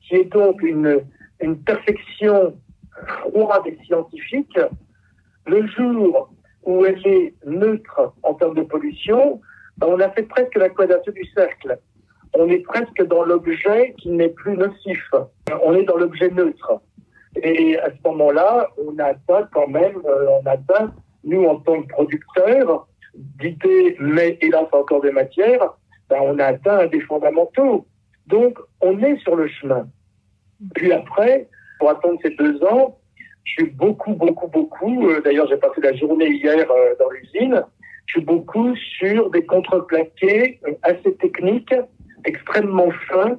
qui 0.00 0.16
est 0.16 0.32
donc 0.32 0.62
une, 0.62 1.00
une 1.40 1.58
perfection 1.62 2.56
froide 3.06 3.66
et 3.66 3.78
scientifique, 3.84 4.58
le 5.46 5.66
jour 5.68 6.32
où 6.64 6.84
elle 6.84 7.06
est 7.06 7.34
neutre 7.46 8.12
en 8.22 8.34
termes 8.34 8.54
de 8.54 8.62
pollution, 8.62 9.40
ben, 9.78 9.88
on 9.90 10.00
a 10.00 10.10
fait 10.10 10.22
presque 10.22 10.54
la 10.54 10.68
quadrature 10.68 11.12
du 11.12 11.24
cercle 11.34 11.78
on 12.34 12.48
est 12.48 12.60
presque 12.60 13.02
dans 13.04 13.24
l'objet 13.24 13.94
qui 13.98 14.10
n'est 14.10 14.30
plus 14.30 14.56
nocif. 14.56 15.10
On 15.64 15.74
est 15.74 15.84
dans 15.84 15.96
l'objet 15.96 16.30
neutre. 16.30 16.80
Et 17.36 17.78
à 17.78 17.90
ce 17.90 18.08
moment-là, 18.08 18.68
on 18.78 18.98
atteint 18.98 19.48
quand 19.52 19.68
même, 19.68 19.96
euh, 20.04 20.26
on 20.42 20.46
atteint, 20.46 20.92
nous 21.24 21.44
en 21.44 21.56
tant 21.56 21.82
que 21.82 21.88
producteurs, 21.88 22.86
d'idées, 23.14 23.96
mais 24.00 24.38
hélas 24.40 24.66
encore 24.72 25.00
des 25.00 25.12
matières, 25.12 25.74
ben, 26.08 26.18
on 26.22 26.38
a 26.38 26.46
atteint 26.46 26.86
des 26.86 27.00
fondamentaux. 27.00 27.86
Donc, 28.26 28.58
on 28.80 28.98
est 29.02 29.18
sur 29.18 29.36
le 29.36 29.48
chemin. 29.48 29.86
Puis 30.74 30.92
après, 30.92 31.48
pour 31.78 31.90
attendre 31.90 32.18
ces 32.22 32.30
deux 32.30 32.62
ans, 32.64 32.98
je 33.44 33.52
suis 33.52 33.70
beaucoup, 33.70 34.14
beaucoup, 34.14 34.48
beaucoup, 34.48 35.08
euh, 35.08 35.20
d'ailleurs 35.20 35.48
j'ai 35.48 35.56
passé 35.56 35.80
la 35.80 35.94
journée 35.94 36.28
hier 36.28 36.70
euh, 36.70 36.94
dans 36.98 37.10
l'usine, 37.10 37.62
je 38.06 38.12
suis 38.12 38.24
beaucoup 38.24 38.74
sur 38.76 39.30
des 39.30 39.44
contreplaqués 39.44 40.60
euh, 40.66 40.72
assez 40.82 41.14
techniques, 41.16 41.74
extrêmement 42.24 42.90
fins, 43.08 43.38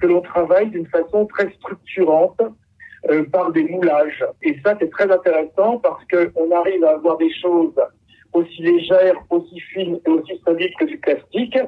que 0.00 0.06
l'on 0.06 0.20
travaille 0.20 0.70
d'une 0.70 0.86
façon 0.86 1.26
très 1.26 1.50
structurante 1.52 2.40
euh, 3.10 3.24
par 3.30 3.52
des 3.52 3.64
moulages. 3.64 4.24
Et 4.42 4.58
ça, 4.64 4.76
c'est 4.80 4.90
très 4.90 5.10
intéressant 5.10 5.78
parce 5.78 6.04
qu'on 6.06 6.50
arrive 6.50 6.84
à 6.84 6.90
avoir 6.90 7.18
des 7.18 7.32
choses 7.34 7.74
aussi 8.32 8.62
légères, 8.62 9.16
aussi 9.30 9.60
fines 9.60 10.00
et 10.06 10.10
aussi 10.10 10.40
solides 10.44 10.74
que 10.78 10.84
du 10.86 10.98
plastique, 10.98 11.58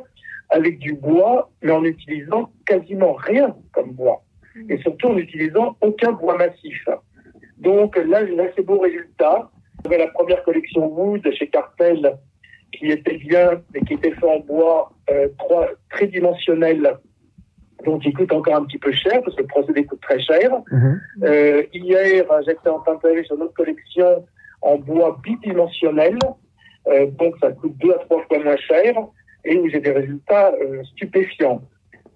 avec 0.51 0.79
du 0.79 0.95
bois, 0.95 1.51
mais 1.63 1.73
en 1.73 1.85
utilisant 1.85 2.51
quasiment 2.67 3.15
rien 3.15 3.55
comme 3.73 3.93
bois. 3.93 4.23
Et 4.69 4.79
surtout 4.79 5.09
en 5.09 5.17
utilisant 5.17 5.77
aucun 5.81 6.13
bois 6.13 6.37
massif. 6.37 6.89
Donc 7.59 7.97
là, 7.97 8.27
j'ai 8.27 8.39
un 8.39 8.45
assez 8.45 8.63
beau 8.63 8.79
résultat. 8.79 9.51
J'avais 9.85 9.99
la 9.99 10.09
première 10.09 10.43
collection 10.45 10.87
Wood 10.87 11.29
chez 11.35 11.49
Cartel 11.49 12.17
qui 12.79 12.91
était 12.91 13.17
bien, 13.17 13.63
mais 13.73 13.81
qui 13.81 13.95
était 13.95 14.13
fait 14.13 14.27
en 14.27 14.41
bois 14.41 14.93
euh, 15.11 15.29
trois, 15.39 15.69
tridimensionnel, 15.91 16.97
donc 17.85 18.03
qui 18.03 18.13
coûte 18.13 18.33
encore 18.33 18.57
un 18.57 18.65
petit 18.65 18.79
peu 18.79 18.93
cher, 18.93 19.23
parce 19.23 19.37
que 19.37 19.43
le 19.43 19.49
procédé 19.49 19.85
coûte 19.85 20.01
très 20.01 20.21
cher. 20.21 20.51
Mhm. 20.71 21.01
Euh, 21.25 21.63
hier, 21.73 22.25
j'étais 22.47 22.69
en 22.69 22.81
train 22.81 22.95
de 22.95 22.99
travailler 23.01 23.25
sur 23.25 23.39
notre 23.39 23.55
collection 23.55 24.25
en 24.63 24.77
bois 24.77 25.19
bidimensionnel, 25.23 26.19
euh, 26.89 27.07
donc 27.07 27.35
ça 27.41 27.53
coûte 27.53 27.77
deux 27.79 27.93
à 27.93 27.99
trois 27.99 28.23
fois 28.27 28.39
moins 28.39 28.57
cher, 28.57 28.95
et 29.45 29.57
où 29.59 29.69
j'ai 29.69 29.81
des 29.81 29.93
résultats 29.93 30.53
stupéfiants. 30.93 31.61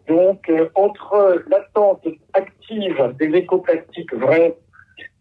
Donc, 0.06 0.50
entre 0.74 1.44
l'attente 1.50 2.08
active 2.32 3.14
des 3.18 3.36
écoplastiques 3.36 4.14
vrais 4.14 4.56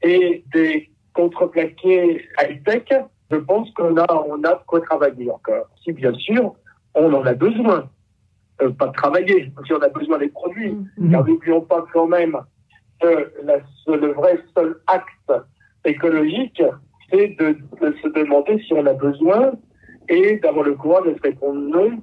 et 0.02 0.45
des 0.54 0.89
contreplaqués 1.13 2.26
high-tech, 2.39 2.86
je 3.32 3.38
pense 3.38 3.70
qu'on 3.72 3.98
a, 3.98 4.06
on 4.28 4.42
a 4.44 4.54
de 4.56 4.60
quoi 4.66 4.82
travailler 4.82 5.30
encore. 5.32 5.68
Si 5.84 5.92
bien 5.92 6.13
sûr, 6.13 6.54
on 6.96 7.13
en 7.13 7.26
a 7.26 7.34
besoin. 7.34 7.90
euh, 8.62 8.72
pas 8.72 8.88
travailler, 8.88 9.52
si 9.68 9.74
on 9.74 9.80
a 9.84 9.90
besoin 9.90 10.18
des 10.18 10.30
produits. 10.30 10.76
Mhm. 10.98 11.12
Car 11.12 11.24
n'oublions 11.28 11.62
pas 11.62 11.86
quand 11.94 12.08
même 12.08 12.36
que 13.00 13.32
la- 13.44 13.60
le 13.96 14.08
vrai 14.13 14.40
seul 14.56 14.78
acte 14.88 15.32
écologique, 15.86 16.62
c'est 17.12 17.28
de, 17.40 17.56
de 17.82 17.96
se 18.02 18.08
demander 18.10 18.60
si 18.66 18.74
on 18.74 18.86
a 18.88 18.94
besoin 18.94 19.52
et 20.10 20.38
d'avoir 20.38 20.66
le 20.66 20.74
courage 20.76 21.06
de 21.06 21.16
se 21.18 21.22
répondre 21.22 21.60
non 21.60 22.02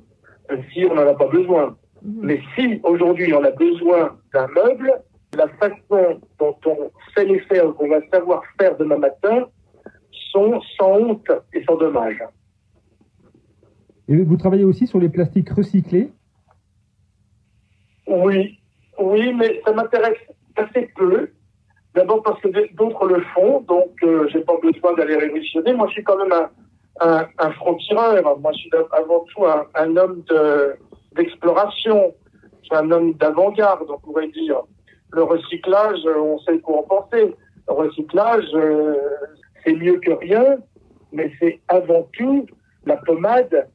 euh, 0.52 0.56
si 0.72 0.84
on 0.88 0.94
n'en 0.94 1.06
a 1.08 1.14
pas 1.14 1.26
besoin. 1.26 1.76
Mais 2.02 2.40
si 2.54 2.80
aujourd'hui 2.84 3.32
on 3.34 3.42
a 3.42 3.50
besoin 3.50 4.16
d'un 4.32 4.46
meuble, 4.48 4.92
la 5.36 5.48
façon 5.48 6.20
dont 6.38 6.56
on 6.66 6.90
sait 7.16 7.24
les 7.24 7.40
faire, 7.40 7.72
qu'on 7.74 7.88
va 7.88 8.00
savoir 8.12 8.42
faire 8.60 8.76
demain 8.76 8.98
matin, 8.98 9.46
sont 10.30 10.60
sans 10.78 10.92
honte 10.98 11.30
et 11.52 11.62
sans 11.64 11.76
dommage. 11.76 12.22
Et 14.08 14.16
vous 14.16 14.36
travaillez 14.36 14.64
aussi 14.64 14.86
sur 14.86 14.98
les 15.00 15.08
plastiques 15.08 15.50
recyclés? 15.50 16.10
Oui, 18.06 18.58
oui, 18.98 19.32
mais 19.32 19.60
ça 19.64 19.72
m'intéresse 19.72 20.18
assez 20.56 20.90
peu. 20.96 21.30
D'abord 21.94 22.22
parce 22.22 22.40
que 22.40 22.48
d'autres 22.74 23.06
le 23.06 23.22
font, 23.34 23.60
donc 23.62 23.92
euh, 24.02 24.28
j'ai 24.28 24.40
pas 24.40 24.56
besoin 24.60 24.94
d'aller 24.94 25.16
révolutionner. 25.16 25.72
Moi, 25.72 25.86
je 25.88 25.92
suis 25.92 26.04
quand 26.04 26.18
même 26.18 26.32
un, 26.32 26.50
un, 27.00 27.26
un 27.38 27.50
franc-tireur. 27.52 28.38
Moi, 28.40 28.52
je 28.52 28.58
suis 28.58 28.70
avant 28.92 29.24
tout 29.32 29.46
un, 29.46 29.64
un 29.74 29.96
homme 29.96 30.22
de- 30.28 30.74
d'exploration. 31.14 32.12
je 32.62 32.66
suis 32.66 32.76
un 32.76 32.90
homme 32.90 33.14
d'avant-garde, 33.14 33.88
on 33.88 33.98
pourrait 33.98 34.28
dire. 34.28 34.60
Le 35.12 35.22
recyclage, 35.22 36.00
on 36.18 36.38
sait 36.40 36.58
quoi 36.58 36.78
en 36.78 36.82
penser. 36.82 37.34
Le 37.68 37.74
recyclage, 37.74 38.48
euh, 38.54 38.96
c'est 39.64 39.74
mieux 39.74 39.98
que 39.98 40.12
rien, 40.12 40.58
mais 41.12 41.30
c'est 41.38 41.60
avant 41.68 42.08
tout 42.12 42.46
la 42.86 42.96
pommade 42.96 43.68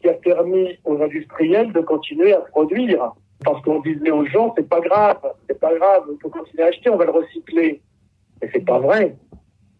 qui 0.00 0.08
a 0.08 0.14
permis 0.14 0.78
aux 0.84 1.00
industriels 1.00 1.72
de 1.72 1.80
continuer 1.80 2.32
à 2.32 2.40
produire. 2.40 3.12
Parce 3.44 3.62
qu'on 3.62 3.80
disait 3.80 4.10
aux 4.10 4.24
gens, 4.26 4.54
c'est 4.56 4.68
pas 4.68 4.80
grave, 4.80 5.20
c'est 5.46 5.60
pas 5.60 5.74
grave, 5.74 6.04
il 6.10 6.18
faut 6.22 6.30
continuer 6.30 6.62
à 6.64 6.66
acheter, 6.68 6.88
on 6.90 6.96
va 6.96 7.04
le 7.04 7.10
recycler. 7.10 7.82
Mais 8.40 8.50
c'est 8.52 8.64
pas 8.64 8.78
vrai. 8.78 9.14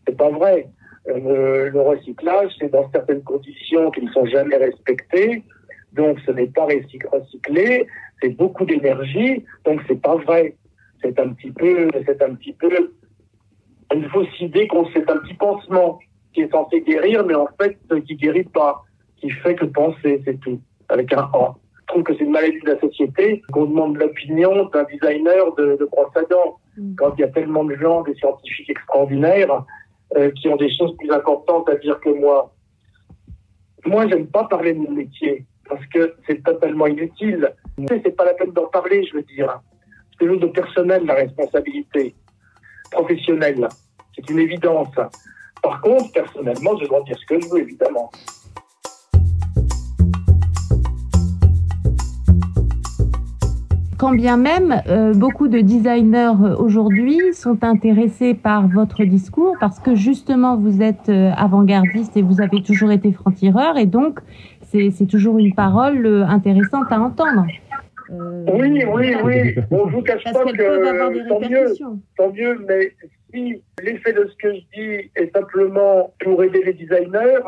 C'est 0.07 0.17
pas 0.17 0.31
vrai. 0.31 0.69
Euh, 1.09 1.71
le 1.71 1.81
recyclage, 1.81 2.53
c'est 2.59 2.71
dans 2.71 2.91
certaines 2.91 3.23
conditions 3.23 3.91
qui 3.91 4.03
ne 4.03 4.11
sont 4.11 4.27
jamais 4.27 4.57
respectées. 4.57 5.43
Donc, 5.93 6.19
ce 6.27 6.33
n'est 6.33 6.49
pas 6.49 6.67
recyc- 6.67 7.09
recyclé. 7.11 7.87
C'est 8.21 8.31
beaucoup 8.31 8.65
d'énergie. 8.65 9.45
Donc, 9.65 9.81
c'est 9.89 10.01
pas 10.01 10.17
vrai. 10.17 10.57
C'est 11.03 11.19
un 11.19 11.31
petit 11.31 11.51
peu, 11.51 11.89
c'est 12.07 12.23
un 12.23 12.35
petit 12.35 12.53
peu 12.53 12.93
une 13.95 14.09
fausse 14.09 14.41
idée 14.41 14.67
qu'on 14.67 14.87
c'est 14.93 15.09
un 15.11 15.17
petit 15.19 15.35
pansement 15.35 15.99
qui 16.33 16.43
est 16.43 16.51
censé 16.51 16.81
guérir, 16.83 17.25
mais 17.25 17.35
en 17.35 17.49
fait, 17.61 17.79
qui 18.07 18.17
guérit 18.17 18.45
pas, 18.45 18.83
qui 19.17 19.31
fait 19.31 19.55
que 19.55 19.65
penser, 19.65 20.23
c'est 20.25 20.39
tout, 20.41 20.61
avec 20.89 21.13
un 21.13 21.31
A. 21.33 21.55
Je 21.81 21.87
trouve 21.87 22.03
que 22.03 22.15
c'est 22.15 22.25
une 22.25 22.33
maladie 22.33 22.61
de 22.61 22.71
la 22.71 22.81
société 22.81 23.43
qu'on 23.53 23.67
demande 23.67 23.97
l'opinion 23.97 24.67
d'un 24.67 24.85
designer 24.85 25.55
de, 25.55 25.77
de 25.79 25.85
brosse 25.85 26.15
à 26.17 26.23
dents. 26.23 26.59
Quand 26.97 27.15
il 27.17 27.21
y 27.21 27.25
a 27.25 27.29
tellement 27.29 27.65
de 27.65 27.75
gens, 27.77 28.03
des 28.03 28.15
scientifiques 28.17 28.69
extraordinaires, 28.69 29.65
euh, 30.17 30.31
qui 30.33 30.49
ont 30.49 30.57
des 30.57 30.71
choses 30.77 30.97
plus 30.99 31.11
importantes 31.11 31.69
à 31.69 31.77
dire 31.77 31.99
que 32.01 32.11
moi. 32.11 32.53
Moi, 33.85 34.09
j'aime 34.09 34.27
pas 34.27 34.45
parler 34.45 34.75
de 34.75 34.79
mon 34.79 34.91
métier 34.91 35.45
parce 35.69 35.85
que 35.87 36.15
c'est 36.27 36.43
totalement 36.45 36.87
inutile. 36.87 37.53
C'est 37.89 38.17
pas 38.17 38.25
la 38.25 38.35
peine 38.35 38.53
d'en 38.53 38.67
parler, 38.67 39.05
je 39.05 39.17
veux 39.17 39.23
dire. 39.23 39.61
C'est 40.19 40.27
chose 40.27 40.41
de 40.41 40.47
personnel, 40.47 41.05
la 41.07 41.15
responsabilité 41.15 42.15
professionnelle. 42.91 43.69
C'est 44.15 44.29
une 44.31 44.39
évidence. 44.39 44.95
Par 45.63 45.81
contre, 45.81 46.13
personnellement, 46.13 46.77
je 46.81 46.87
dois 46.87 47.03
dire 47.03 47.17
ce 47.19 47.27
que 47.27 47.41
je 47.41 47.49
veux, 47.49 47.61
évidemment. 47.61 48.11
Quand 53.99 54.13
bien 54.13 54.37
même 54.37 54.83
euh, 54.89 55.15
beaucoup 55.15 55.49
de 55.49 55.61
designers 55.61 56.33
euh, 56.45 56.55
aujourd'hui 56.59 57.19
sont 57.33 57.65
intéressés 57.65 58.35
par 58.35 58.69
votre 58.69 59.05
discours 59.05 59.55
parce 59.59 59.79
que 59.79 59.95
justement 59.95 60.55
vous 60.55 60.83
êtes 60.83 61.09
euh, 61.09 61.31
avant-gardiste 61.35 62.15
et 62.15 62.21
vous 62.23 62.43
avez 62.43 62.63
toujours 62.63 62.91
été 62.91 63.11
franc-tireur 63.13 63.79
et 63.79 63.87
donc 63.87 64.21
c'est 64.71 65.07
toujours 65.07 65.39
une 65.39 65.55
parole 65.55 66.07
intéressante 66.29 66.89
à 66.91 67.01
entendre. 67.01 67.47
Euh, 68.11 68.45
Oui, 68.53 68.85
oui, 68.87 69.15
oui. 69.25 69.55
Bon, 69.71 69.89
je 69.89 69.95
vous 69.97 70.03
cache 70.03 70.23
Parce 70.25 70.37
pas 70.45 70.45
que 70.53 71.29
tant 71.29 71.41
mieux, 71.41 71.75
tant 72.17 72.33
mieux, 72.33 72.65
mais 72.69 72.93
si 73.33 73.63
l'effet 73.83 74.13
de 74.13 74.27
ce 74.27 74.37
que 74.37 74.55
je 74.55 74.61
dis 74.75 75.11
est 75.17 75.33
simplement 75.35 76.15
pour 76.23 76.43
aider 76.45 76.63
les 76.65 76.73
designers, 76.75 77.41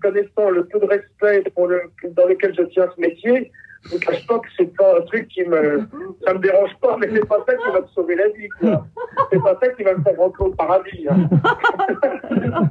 connaissant 0.00 0.50
le 0.50 0.66
peu 0.66 0.78
de 0.80 0.86
respect 0.86 1.42
pour 1.54 1.66
le, 1.66 1.82
dans 2.10 2.26
lequel 2.26 2.54
je 2.56 2.62
tiens 2.62 2.86
ce 2.94 3.00
métier, 3.00 3.50
je 3.84 3.90
vous 3.90 3.98
cache 4.00 4.26
pas 4.26 4.38
que 4.40 4.48
c'est 4.56 4.74
pas 4.76 4.98
un 4.98 5.02
truc 5.02 5.28
qui 5.28 5.44
me, 5.44 5.86
ça 6.26 6.34
me 6.34 6.38
dérange 6.40 6.74
pas, 6.80 6.96
mais 6.98 7.08
c'est 7.12 7.26
pas 7.28 7.44
ça 7.46 7.54
qui 7.54 7.70
va 7.72 7.80
me 7.80 7.86
sauver 7.94 8.16
la 8.16 8.28
vie, 8.28 8.48
quoi. 8.60 8.86
C'est 9.30 9.40
pas 9.40 9.56
ça 9.62 9.68
qui 9.70 9.82
va 9.84 9.94
me 9.94 10.02
faire 10.02 10.16
rentrer 10.16 10.44
au 10.44 10.50
paradis. 10.50 11.06
hein. 11.08 11.28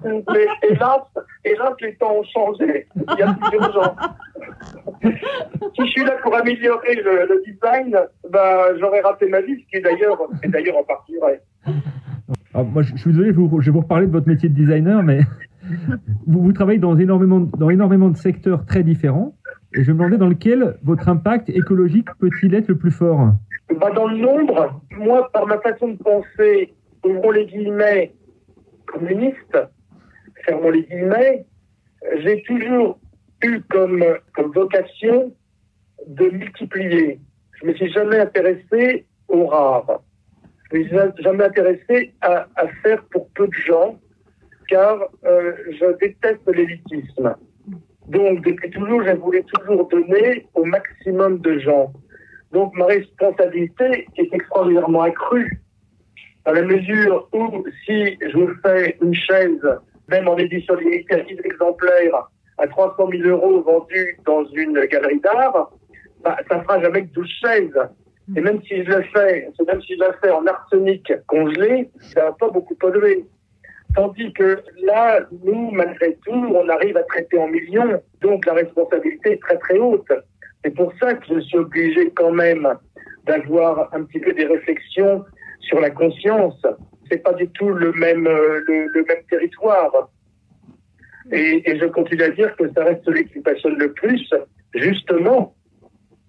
mais 0.34 0.46
hélas, 0.64 1.02
hélas, 1.46 1.74
les 1.82 1.96
temps 1.96 2.14
ont 2.18 2.24
changé. 2.24 2.88
Il 2.96 3.20
y 3.20 3.22
a 3.22 3.34
plus 3.34 3.50
d'urgence. 3.52 3.96
si 5.76 5.86
je 5.86 5.92
suis 5.92 6.04
là 6.04 6.16
pour 6.24 6.36
améliorer 6.36 6.96
le, 6.96 7.28
le 7.28 7.42
design, 7.46 7.98
bah, 8.30 8.76
j'aurais 8.80 9.02
raté 9.02 9.28
ma 9.30 9.42
vie, 9.42 9.62
ce 9.62 9.70
qui 9.70 9.76
est 9.78 9.82
d'ailleurs, 9.82 10.20
est 10.44 10.48
d'ailleurs 10.50 10.78
en 10.78 10.84
partie 10.84 11.16
vrai. 11.18 11.42
Alors, 12.54 12.68
moi, 12.68 12.82
je, 12.82 12.92
je 12.96 12.98
suis 13.02 13.12
désolé, 13.12 13.30
je, 13.32 13.36
vous- 13.40 13.62
je 13.62 13.66
vais 13.68 13.72
vous 13.72 13.82
reparler 13.82 14.08
de 14.08 14.12
votre 14.12 14.28
métier 14.28 14.50
de 14.50 14.54
designer, 14.56 15.04
mais 15.04 15.20
vous, 16.28 16.42
vous 16.42 16.54
travaillez 16.54 16.80
dans 16.80 16.98
énormément, 16.98 17.40
de- 17.42 17.58
dans 17.58 17.70
énormément 17.70 18.10
de 18.10 18.18
secteurs 18.18 18.66
très 18.66 18.84
différents. 18.84 19.36
Et 19.74 19.84
je 19.84 19.92
me 19.92 19.98
demandais 19.98 20.18
dans 20.18 20.30
lequel 20.30 20.78
votre 20.84 21.08
impact 21.10 21.50
écologique 21.50 22.08
peut-il 22.20 22.56
être 22.56 22.70
le 22.70 22.78
plus 22.78 22.92
fort? 22.92 23.32
Bah, 23.80 23.92
dans 23.92 24.08
le 24.08 24.18
nombre, 24.18 24.82
moi, 24.98 25.30
par 25.32 25.46
ma 25.46 25.60
façon 25.60 25.90
de 25.90 25.98
penser, 25.98 26.74
ouvrons 27.06 27.32
les 27.32 27.46
guillemets, 27.46 28.14
communiste, 28.86 29.58
fermons 30.46 30.70
les 30.70 30.84
guillemets, 30.84 31.46
j'ai 32.20 32.42
toujours 32.44 32.98
eu 33.44 33.62
comme, 33.70 34.04
comme 34.34 34.52
vocation 34.52 35.34
de 36.08 36.30
multiplier. 36.30 37.20
Je 37.62 37.68
me 37.68 37.74
suis 37.74 37.92
jamais 37.92 38.20
intéressé 38.20 39.06
au 39.28 39.48
rare. 39.48 40.02
Je 40.72 40.78
me 40.78 40.84
suis 40.84 41.24
jamais 41.24 41.44
intéressé 41.44 42.14
à, 42.22 42.48
à 42.56 42.68
faire 42.84 43.04
pour 43.12 43.30
peu 43.30 43.48
de 43.48 43.54
gens, 43.54 44.00
car 44.68 45.00
euh, 45.26 45.54
je 45.80 45.98
déteste 45.98 46.42
l'élitisme. 46.48 47.36
Donc, 48.08 48.46
depuis 48.46 48.70
toujours, 48.70 49.04
j'ai 49.04 49.14
voulu 49.16 49.44
toujours 49.44 49.88
donner 49.90 50.46
au 50.54 50.64
maximum 50.64 51.40
de 51.40 51.60
gens. 51.60 51.92
Donc, 52.52 52.74
ma 52.76 52.86
responsabilité 52.86 54.08
est 54.18 54.34
extraordinairement 54.34 55.02
accrue. 55.02 55.62
Dans 56.46 56.54
la 56.54 56.62
mesure 56.62 57.28
où, 57.34 57.66
si 57.86 58.18
je 58.22 58.38
vous 58.38 58.54
fais 58.64 58.98
une 59.02 59.14
chaise, 59.14 59.60
même 60.08 60.28
en 60.30 60.38
édition 60.38 60.76
limitée 60.76 61.16
à 61.16 61.20
10 61.20 61.38
exemplaires, 61.44 62.30
à 62.58 62.68
300 62.68 63.10
000 63.12 63.30
euros 63.30 63.62
vendue 63.62 64.20
dans 64.26 64.46
une 64.46 64.80
galerie 64.86 65.20
d'art, 65.20 65.72
bah, 66.24 66.38
ça 66.50 66.62
fera 66.62 66.82
jamais 66.82 67.04
que 67.04 67.14
12 67.14 67.28
chaises. 67.42 67.80
Et 68.36 68.42
même 68.42 68.62
si 68.64 68.84
je 68.84 68.90
le 68.90 69.04
fais, 69.14 69.50
même 69.66 69.82
si 69.82 69.96
je 69.96 70.04
le 70.04 70.12
fais 70.22 70.32
en 70.32 70.46
arsenic 70.46 71.14
congelé, 71.28 71.90
ça 72.14 72.26
va 72.26 72.32
pas 72.34 72.50
beaucoup 72.50 72.76
polluer. 72.76 73.26
Tandis 73.96 74.34
que 74.34 74.62
là, 74.84 75.22
nous, 75.46 75.72
malgré 75.72 76.18
tout, 76.26 76.34
on 76.34 76.68
arrive 76.68 76.98
à 76.98 77.04
traiter 77.04 77.38
en 77.38 77.48
millions. 77.48 78.02
Donc 78.22 78.46
la 78.46 78.54
responsabilité 78.54 79.34
est 79.34 79.42
très 79.42 79.58
très 79.58 79.78
haute. 79.80 80.12
C'est 80.64 80.76
pour 80.76 80.92
ça 81.00 81.14
que 81.14 81.36
je 81.36 81.40
suis 81.40 81.58
obligé 81.58 82.12
quand 82.12 82.32
même 82.32 82.68
d'avoir 83.26 83.90
un 83.94 84.04
petit 84.04 84.20
peu 84.20 84.34
des 84.34 84.46
réflexions 84.46 85.24
sur 85.62 85.80
la 85.80 85.90
conscience. 85.90 86.62
C'est 87.10 87.24
pas 87.24 87.34
du 87.34 87.48
tout 87.52 87.70
le 87.70 87.94
même, 87.94 88.28
euh, 88.28 88.60
le 88.68 89.06
même 89.06 89.24
territoire. 89.30 90.10
Et, 91.32 91.78
je 91.80 91.86
continue 91.86 92.24
à 92.24 92.30
dire 92.30 92.56
que 92.56 92.72
ça 92.74 92.84
reste 92.84 93.04
celui 93.04 93.26
qui 93.28 93.40
me 93.40 93.44
passionne 93.44 93.78
le 93.78 93.92
plus, 93.94 94.30
justement, 94.74 95.56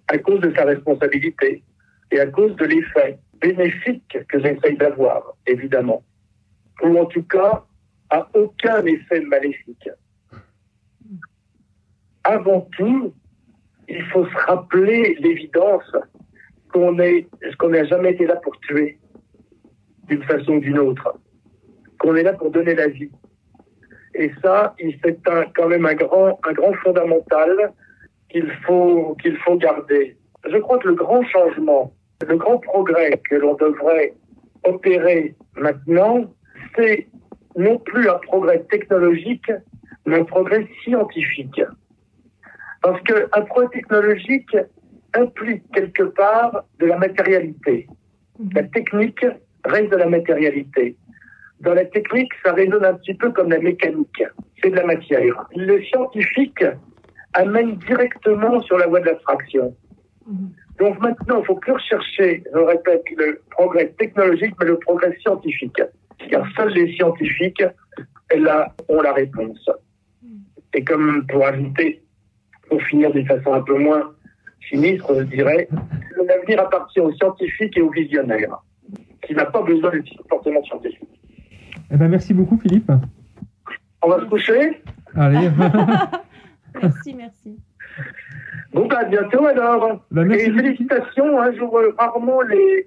à 0.08 0.18
cause 0.18 0.40
de 0.40 0.52
sa 0.54 0.64
responsabilité 0.64 1.62
et 2.11 2.20
à 2.20 2.26
cause 2.26 2.56
de 2.56 2.64
l'effet 2.64 3.18
bénéfique 3.40 4.18
que 4.28 4.40
j'essaye 4.40 4.76
d'avoir, 4.76 5.34
évidemment. 5.46 6.02
Ou 6.82 6.98
en 6.98 7.06
tout 7.06 7.22
cas, 7.22 7.64
à 8.11 8.28
aucun 8.34 8.84
effet 8.87 9.20
maléfique. 9.20 9.88
Avant 12.24 12.62
tout, 12.76 13.12
il 13.88 14.02
faut 14.06 14.26
se 14.26 14.37
rappeler 14.46 15.16
l'évidence 15.20 15.90
qu'on 16.72 16.96
qu'on 17.58 17.68
n'a 17.68 17.84
jamais 17.84 18.12
été 18.12 18.26
là 18.26 18.37
pour 18.37 18.58
tuer, 18.61 18.98
d'une 20.08 20.22
façon 20.24 20.54
ou 20.54 20.61
d'une 20.61 20.78
autre. 20.78 21.18
Qu'on 21.98 22.14
est 22.16 22.22
là 22.22 22.32
pour 22.34 22.50
donner 22.50 22.74
la 22.74 22.88
vie. 22.88 23.11
Et 24.18 24.33
ça, 24.42 24.74
c'est 25.04 25.28
un, 25.28 25.44
quand 25.54 25.68
même 25.68 25.87
un 25.87 25.94
grand, 25.94 26.40
un 26.44 26.52
grand 26.52 26.72
fondamental 26.83 27.72
qu'il 28.28 28.50
faut, 28.66 29.16
qu'il 29.22 29.37
faut 29.38 29.57
garder. 29.57 30.16
Je 30.44 30.59
crois 30.59 30.78
que 30.78 30.88
le 30.88 30.94
grand 30.94 31.22
changement, 31.22 31.92
le 32.26 32.37
grand 32.37 32.59
progrès 32.59 33.20
que 33.31 33.37
l'on 33.37 33.54
devrait 33.54 34.14
opérer 34.64 35.37
maintenant, 35.57 36.24
c'est 36.74 37.07
non 37.57 37.78
plus 37.78 38.09
un 38.09 38.18
progrès 38.18 38.64
technologique, 38.70 39.52
mais 40.04 40.16
un 40.16 40.24
progrès 40.24 40.66
scientifique. 40.83 41.62
Parce 42.83 43.00
qu'un 43.02 43.42
progrès 43.42 43.68
technologique 43.68 44.57
implique 45.14 45.62
quelque 45.72 46.02
part 46.02 46.64
de 46.81 46.87
la 46.87 46.98
matérialité. 46.98 47.87
La 48.52 48.64
technique 48.64 49.24
reste 49.64 49.92
de 49.92 49.96
la 49.96 50.07
matérialité. 50.07 50.96
Dans 51.61 51.75
la 51.75 51.85
technique, 51.85 52.33
ça 52.44 52.53
résonne 52.53 52.85
un 52.85 52.94
petit 52.94 53.14
peu 53.14 53.31
comme 53.31 53.51
la 53.51 53.59
mécanique. 53.59 54.23
C'est 54.62 54.71
de 54.71 54.77
la 54.77 54.87
matière. 54.87 55.47
Le 55.57 55.83
scientifique 55.85 56.64
amène 57.35 57.77
directement 57.77 58.61
sur 58.62 58.79
la 58.79 58.87
voie 58.87 59.01
de 59.01 59.07
l'abstraction. 59.07 59.75
Donc 60.79 61.01
maintenant, 61.01 61.40
il 61.40 61.47
faut 61.47 61.57
plus 61.57 61.73
rechercher, 61.73 62.44
je 62.53 62.59
répète, 62.59 63.03
le 63.16 63.40
progrès 63.51 63.88
technologique, 63.99 64.55
mais 64.61 64.66
le 64.66 64.79
progrès 64.79 65.16
scientifique. 65.21 65.83
Car 66.31 66.47
seuls 66.57 66.73
les 66.75 66.92
scientifiques, 66.94 67.64
là, 68.37 68.75
ont 68.88 69.01
la 69.01 69.12
réponse. 69.12 69.68
Et 70.75 70.85
comme 70.85 71.27
pour 71.27 71.44
ajouter, 71.47 72.03
pour 72.68 72.81
finir 72.83 73.11
d'une 73.11 73.27
façon 73.27 73.55
un 73.55 73.62
peu 73.62 73.79
moins 73.79 74.12
sinistre, 74.68 75.14
je 75.18 75.25
dirais, 75.25 75.68
l'avenir 76.27 76.61
appartient 76.61 77.01
aux 77.01 77.12
scientifiques 77.14 77.77
et 77.77 77.81
aux 77.81 77.90
visionnaires, 77.90 78.62
qui 79.23 79.35
n'a 79.35 79.47
pas 79.47 79.62
besoin 79.62 79.90
d'être 79.90 80.29
forcément 80.29 80.62
scientifique. 80.64 81.17
Eh 81.90 81.96
ben, 81.96 82.09
merci 82.09 82.35
beaucoup, 82.35 82.59
Philippe. 82.59 82.90
On 84.03 84.09
va 84.11 84.20
se 84.20 84.24
coucher 84.27 84.83
Allez. 85.14 85.48
merci, 86.83 87.14
merci. 87.14 87.57
Bon, 88.72 88.87
bah, 88.87 88.98
à 89.01 89.05
bientôt 89.05 89.46
alors. 89.46 90.05
Bah, 90.11 90.24
merci 90.24 90.46
et 90.46 90.53
félicitations, 90.53 91.40
hein, 91.40 91.51
j'ouvre 91.59 91.94
rarement 91.98 92.42
les, 92.42 92.87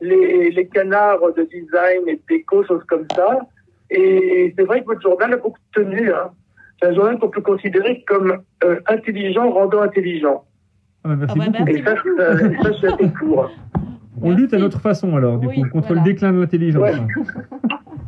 les, 0.00 0.50
les 0.50 0.66
canards 0.66 1.20
de 1.36 1.42
design 1.44 2.08
et 2.08 2.16
de 2.16 2.20
déco, 2.28 2.64
choses 2.64 2.84
comme 2.88 3.06
ça. 3.14 3.38
Et 3.90 4.52
c'est 4.56 4.64
vrai 4.64 4.80
que 4.80 4.86
votre 4.86 5.00
journal 5.02 5.32
a 5.32 5.36
beaucoup 5.36 5.58
tenu. 5.74 6.12
Hein. 6.12 6.30
C'est 6.80 6.88
un 6.88 6.94
journal 6.94 7.18
qu'on 7.18 7.28
peut 7.28 7.40
considérer 7.40 8.02
comme 8.06 8.38
euh, 8.64 8.80
intelligent 8.88 9.50
rendant 9.50 9.82
intelligent. 9.82 10.44
Ah, 11.04 11.08
bah, 11.10 11.16
merci 11.16 11.38
Ah, 11.40 11.44
beaucoup. 11.50 11.64
merci. 11.64 11.80
Et 11.80 11.84
ça, 11.84 11.94
ça, 11.94 12.62
ça, 12.62 12.70
c'est 12.80 12.86
assez 12.92 13.08
court. 13.18 13.50
On 14.22 14.32
lutte 14.32 14.52
à 14.52 14.58
notre 14.58 14.80
façon 14.80 15.16
alors, 15.16 15.38
du 15.38 15.46
Oui, 15.46 15.62
coup, 15.62 15.68
contre 15.70 15.88
voilà. 15.88 16.02
le 16.02 16.10
déclin 16.12 16.32
de 16.32 16.40
l'intelligence. 16.40 16.82
Ouais. 16.82 16.92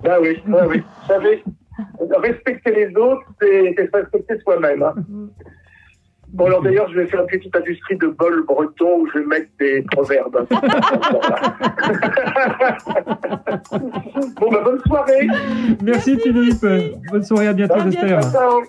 Bah 0.05 0.19
oui, 0.21 0.43
bah 0.47 0.65
oui. 0.69 0.83
Vous 1.03 1.07
savez, 1.09 1.43
respecter 2.11 2.73
les 2.73 2.97
autres, 2.97 3.23
c'est 3.41 3.75
se 3.77 3.97
respecter 3.97 4.39
soi-même. 4.41 4.83
hein. 4.83 4.95
Bon, 6.29 6.47
alors 6.47 6.63
d'ailleurs, 6.63 6.89
je 6.91 6.95
vais 6.99 7.07
faire 7.07 7.21
une 7.21 7.27
petite 7.27 7.55
industrie 7.55 7.97
de 7.97 8.07
bol 8.07 8.45
breton 8.47 9.01
où 9.01 9.07
je 9.13 9.19
vais 9.19 9.27
mettre 9.27 9.49
des 9.59 9.83
proverbes. 9.93 10.47
bon, 14.41 14.51
bah 14.51 14.63
bonne 14.65 14.81
soirée. 14.87 15.27
Merci 15.83 16.19
Philippe. 16.19 16.65
Bonne 17.11 17.23
soirée, 17.23 17.49
à 17.49 17.53
bientôt, 17.53 17.81
j'espère. 17.85 18.21
bientôt. 18.21 18.63